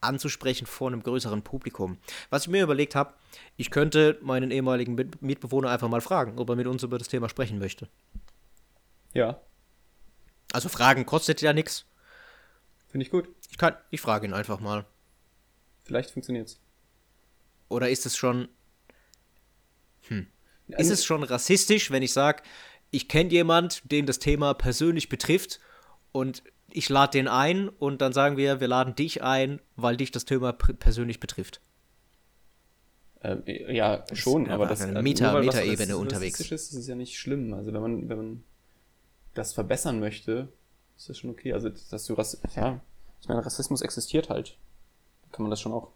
[0.00, 1.98] anzusprechen vor einem größeren Publikum.
[2.30, 3.14] Was ich mir überlegt habe,
[3.56, 7.08] ich könnte meinen ehemaligen Mit Mitbewohner einfach mal fragen, ob er mit uns über das
[7.08, 7.88] Thema sprechen möchte.
[9.14, 9.40] Ja,
[10.52, 11.84] Also Fragen kostet ja nichts.
[12.88, 13.28] finde ich gut.
[13.50, 14.84] Ich kann, ich frage ihn einfach mal.
[15.84, 16.58] Vielleicht funktioniert's.
[17.68, 18.48] Oder ist es schon
[20.08, 20.26] Ist
[20.68, 22.42] es schon rassistisch, wenn ich sage,
[22.90, 25.60] ich kenne jemand, den das Thema persönlich betrifft
[26.12, 30.10] und ich lade den ein und dann sagen wir, wir laden dich ein, weil dich
[30.10, 31.60] das Thema persönlich betrifft.
[33.22, 36.40] Ähm, ja, schon, ist aber das einer äh, Meta- Metaebene rassistisch unterwegs.
[36.40, 37.54] ist, ist es ja nicht schlimm.
[37.54, 38.44] Also wenn man, wenn man
[39.34, 40.48] das verbessern möchte,
[40.96, 41.52] ist das schon okay.
[41.52, 42.80] Also dass du Rass ja,
[43.20, 44.56] ich meine, Rassismus existiert halt.
[45.30, 45.92] Kann man das schon auch.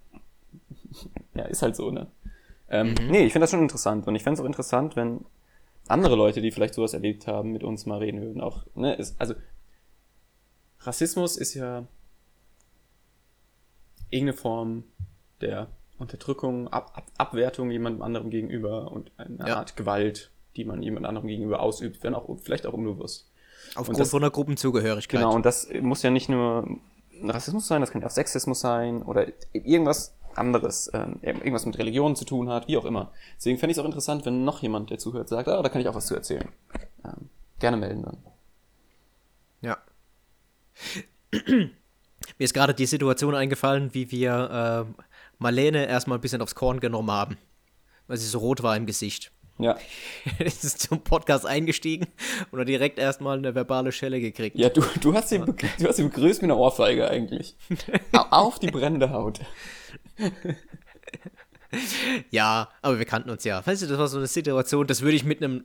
[1.34, 2.06] ja, ist halt so, ne?
[2.68, 4.06] Ähm, Nee, ich finde das schon interessant.
[4.06, 5.24] Und ich fände es auch interessant, wenn
[5.88, 8.40] andere Leute, die vielleicht sowas erlebt haben, mit uns mal reden würden.
[8.40, 9.34] Auch, ne, ist, also
[10.80, 11.84] Rassismus ist ja
[14.10, 14.84] irgendeine Form
[15.40, 19.56] der Unterdrückung, Ab Ab Abwertung jemandem anderem gegenüber und eine Ja.
[19.56, 23.30] Art Gewalt, die man jemand anderem gegenüber ausübt, wenn auch vielleicht auch unbewusst.
[23.74, 25.20] Aufgrund das- von einer Gruppenzugehörigkeit.
[25.20, 26.68] Genau, und das muss ja nicht nur
[27.22, 32.16] Rassismus sein, das kann ja auch Sexismus sein oder irgendwas anderes, ähm, irgendwas mit Religion
[32.16, 33.12] zu tun hat, wie auch immer.
[33.36, 35.80] Deswegen fände ich es auch interessant, wenn noch jemand, der zuhört, sagt, ah, da kann
[35.80, 36.48] ich auch was zu erzählen.
[37.04, 37.28] Ähm,
[37.58, 38.18] gerne melden dann.
[39.62, 39.78] Ja.
[42.38, 45.02] Mir ist gerade die Situation eingefallen, wie wir äh,
[45.38, 47.36] Marlene erstmal ein bisschen aufs Korn genommen haben,
[48.06, 49.32] weil sie so rot war im Gesicht.
[49.58, 49.78] Ja,
[50.38, 52.06] ist zum Podcast eingestiegen
[52.50, 54.58] und hat direkt erstmal eine verbale Schelle gekriegt.
[54.58, 57.56] ja du, du, hast begrü- du hast sie begrüßt mit einer Ohrfeige eigentlich.
[58.12, 59.40] Au- Auf die brennende Haut.
[62.30, 63.66] Ja, aber wir kannten uns ja.
[63.66, 65.64] Weißt du, das war so eine Situation, das würde ich mit einem,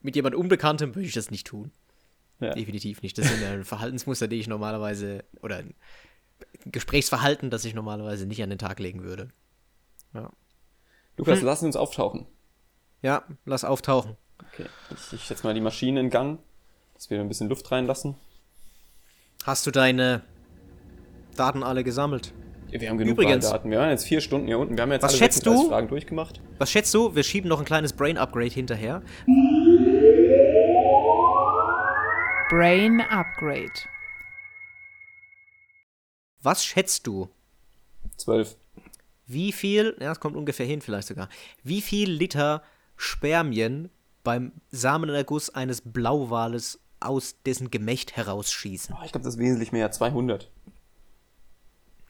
[0.00, 1.70] mit jemand Unbekanntem würde ich das nicht tun.
[2.40, 2.54] Ja.
[2.54, 3.16] Definitiv nicht.
[3.18, 5.74] Das sind ja Verhaltensmuster, die ich normalerweise, oder ein
[6.66, 9.28] Gesprächsverhalten, das ich normalerweise nicht an den Tag legen würde.
[10.14, 10.30] Ja.
[11.16, 11.46] Lukas, Hm.
[11.46, 12.26] lass uns auftauchen.
[13.02, 14.16] Ja, lass auftauchen.
[14.52, 16.38] Okay, ich, ich setze mal die Maschine in Gang,
[16.94, 18.14] dass wir ein bisschen Luft reinlassen.
[19.44, 20.22] Hast du deine
[21.36, 22.32] Daten alle gesammelt?
[22.70, 23.70] Wir haben genug Übrigens- Wahldaten.
[23.70, 24.76] Wir waren jetzt vier Stunden hier unten.
[24.76, 25.70] Wir haben jetzt Was alle schätzt 36 du?
[25.70, 26.40] Fragen durchgemacht.
[26.58, 27.14] Was schätzt du?
[27.14, 29.02] Wir schieben noch ein kleines Brain-Upgrade hinterher.
[32.48, 33.72] Brain Upgrade.
[36.42, 37.28] Was schätzt du?
[38.16, 38.56] Zwölf.
[39.26, 41.28] Wie viel, ja, es kommt ungefähr hin vielleicht sogar,
[41.62, 42.62] wie viel Liter
[43.02, 43.90] Spermien
[44.22, 48.94] beim Samenerguss eines Blauwales aus dessen Gemächt herausschießen.
[48.96, 49.90] Oh, ich glaube, das ist wesentlich mehr.
[49.90, 50.48] 200.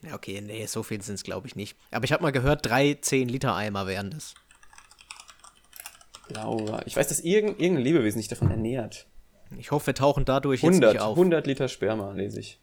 [0.02, 1.78] Ja, okay, nee, so viel sind es, glaube ich, nicht.
[1.90, 4.34] Aber ich habe mal gehört, drei 10-Liter-Eimer wären das.
[6.28, 6.82] Blauwal.
[6.86, 9.06] Ich weiß, dass irgendein, irgendein Lebewesen sich davon ernährt.
[9.58, 11.16] Ich hoffe, wir tauchen dadurch jetzt 100, nicht auf.
[11.16, 12.60] 100 Liter Sperma, lese ich.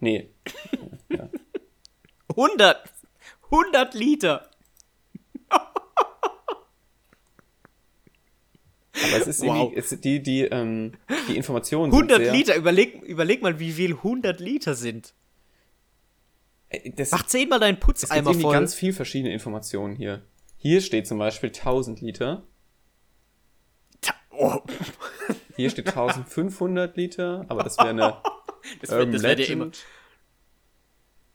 [0.00, 0.30] Nee.
[1.10, 1.30] Ja.
[2.36, 2.82] 100!
[3.50, 4.50] 100 Liter!
[9.08, 9.56] Aber es ist Wow.
[9.72, 10.92] irgendwie, es, die, die, ähm,
[11.28, 12.56] die Informationen sind 100 sehr, Liter!
[12.56, 15.14] Überleg, überleg mal, wie viel 100 Liter sind.
[16.68, 18.52] Äh, Das, Mach zehnmal deinen es gibt Putzeimer voll.
[18.52, 20.22] ganz viel verschiedene Informationen hier.
[20.56, 22.42] Hier steht zum Beispiel 1000 Liter.
[24.00, 24.60] Ta- oh,
[25.56, 28.16] Hier steht 1500 Liter, aber das wäre eine
[28.80, 29.70] das wär- das wär dir immer.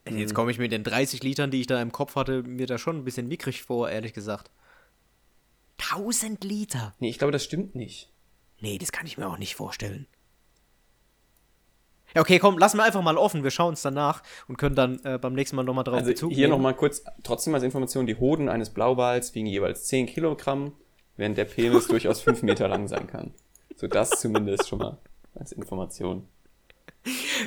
[0.10, 2.78] Jetzt komme ich mit den 30 Litern, die ich da im Kopf hatte, mir da
[2.78, 4.52] schon ein bisschen mickrig vor, ehrlich gesagt.
[5.92, 6.94] 1000 Liter?
[7.00, 8.12] Nee, ich glaube, das stimmt nicht.
[8.62, 10.08] Nee, das kann ich mir auch nicht vorstellen.
[12.16, 13.44] Ja, okay, komm, lassen wir einfach mal offen.
[13.44, 16.32] Wir schauen es danach und können dann äh, beim nächsten Mal nochmal drauf Also Bezug
[16.32, 16.52] hier nehmen.
[16.52, 20.74] nochmal kurz, trotzdem als Information, die Hoden eines Blauwals wiegen jeweils 10 Kilogramm,
[21.18, 23.34] während der Penis durchaus 5 Meter lang sein kann.
[23.76, 25.00] So das zumindest schon mal
[25.34, 26.28] als Information.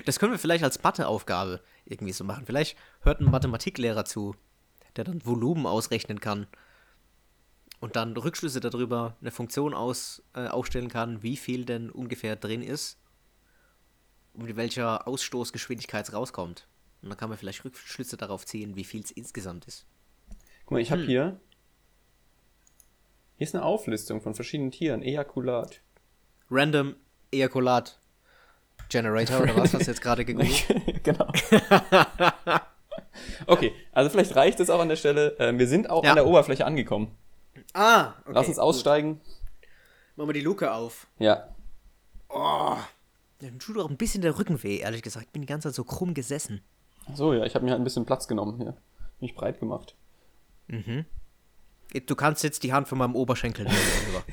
[0.04, 2.44] Das können wir vielleicht als Matheaufgabe irgendwie so machen.
[2.44, 4.34] Vielleicht hört ein Mathematiklehrer zu,
[4.96, 6.48] der dann Volumen ausrechnen kann
[7.86, 12.60] und dann Rückschlüsse darüber eine Funktion aus, äh, aufstellen kann, wie viel denn ungefähr drin
[12.60, 12.98] ist
[14.34, 16.66] und mit welcher Ausstoßgeschwindigkeit es rauskommt.
[17.00, 19.86] Und dann kann man vielleicht Rückschlüsse darauf ziehen, wie viel es insgesamt ist.
[20.64, 21.38] Guck mal, ich habe hier.
[23.36, 25.00] Hier ist eine Auflistung von verschiedenen Tieren.
[25.02, 25.80] Ejakulat.
[26.50, 26.96] Random
[27.30, 28.00] Ejakulat
[28.88, 30.64] Generator oder was hast du jetzt gerade gegoogelt?
[31.04, 31.30] genau.
[33.46, 35.38] okay, also vielleicht reicht es auch an der Stelle.
[35.38, 36.10] Äh, wir sind auch Ja.
[36.10, 37.16] an der Oberfläche angekommen.
[37.78, 38.64] Ah, okay, Lass uns gut.
[38.64, 39.20] aussteigen.
[40.16, 41.06] Machen wir die Luke auf.
[41.18, 41.48] Ja.
[42.32, 42.78] Ja,
[43.40, 45.26] Dann tut auch ein bisschen der Rücken weh, ehrlich gesagt.
[45.26, 46.62] Ich bin die ganze Zeit so krumm gesessen.
[47.10, 48.74] Ach So, ja, ich habe mir halt ein bisschen Platz genommen hier.
[49.20, 49.94] Mich breit gemacht.
[50.68, 53.76] Du kannst jetzt die Hand von meinem Oberschenkel nehmen.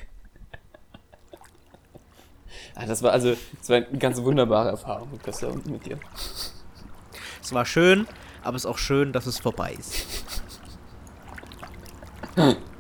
[2.76, 6.00] Ah, das war also, das war eine ganz wunderbare Erfahrung mit Christa und mit dir.
[7.40, 8.08] Es war schön,
[8.42, 10.08] aber es ist auch schön, dass es vorbei ist.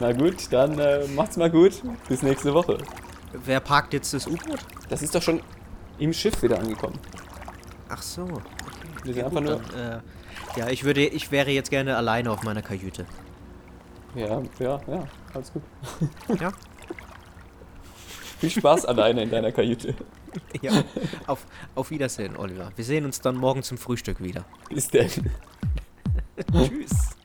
[0.00, 1.82] Na gut, dann äh, macht's mal gut.
[2.08, 2.78] Bis nächste Woche.
[3.44, 4.58] Wer parkt jetzt das U-Boot?
[4.88, 5.42] Das ist doch schon
[5.98, 6.98] im Schiff wieder angekommen.
[7.88, 8.22] Ach so.
[8.22, 8.40] Okay.
[9.04, 9.60] Wir sind einfach nur.
[9.72, 10.00] Dann,
[10.56, 13.04] äh, ja, ich würde, ich wäre jetzt gerne alleine auf meiner Kajüte.
[14.14, 15.62] Ja, ja, ja, alles gut.
[16.40, 16.50] Ja?
[18.38, 19.94] Viel Spaß alleine in deiner Kajüte.
[20.62, 20.72] ja.
[21.26, 22.72] Auf, auf Wiedersehen, Oliver.
[22.74, 24.46] Wir sehen uns dann morgen zum Frühstück wieder.
[24.70, 25.10] Bis denn.
[26.52, 27.19] Tschüss.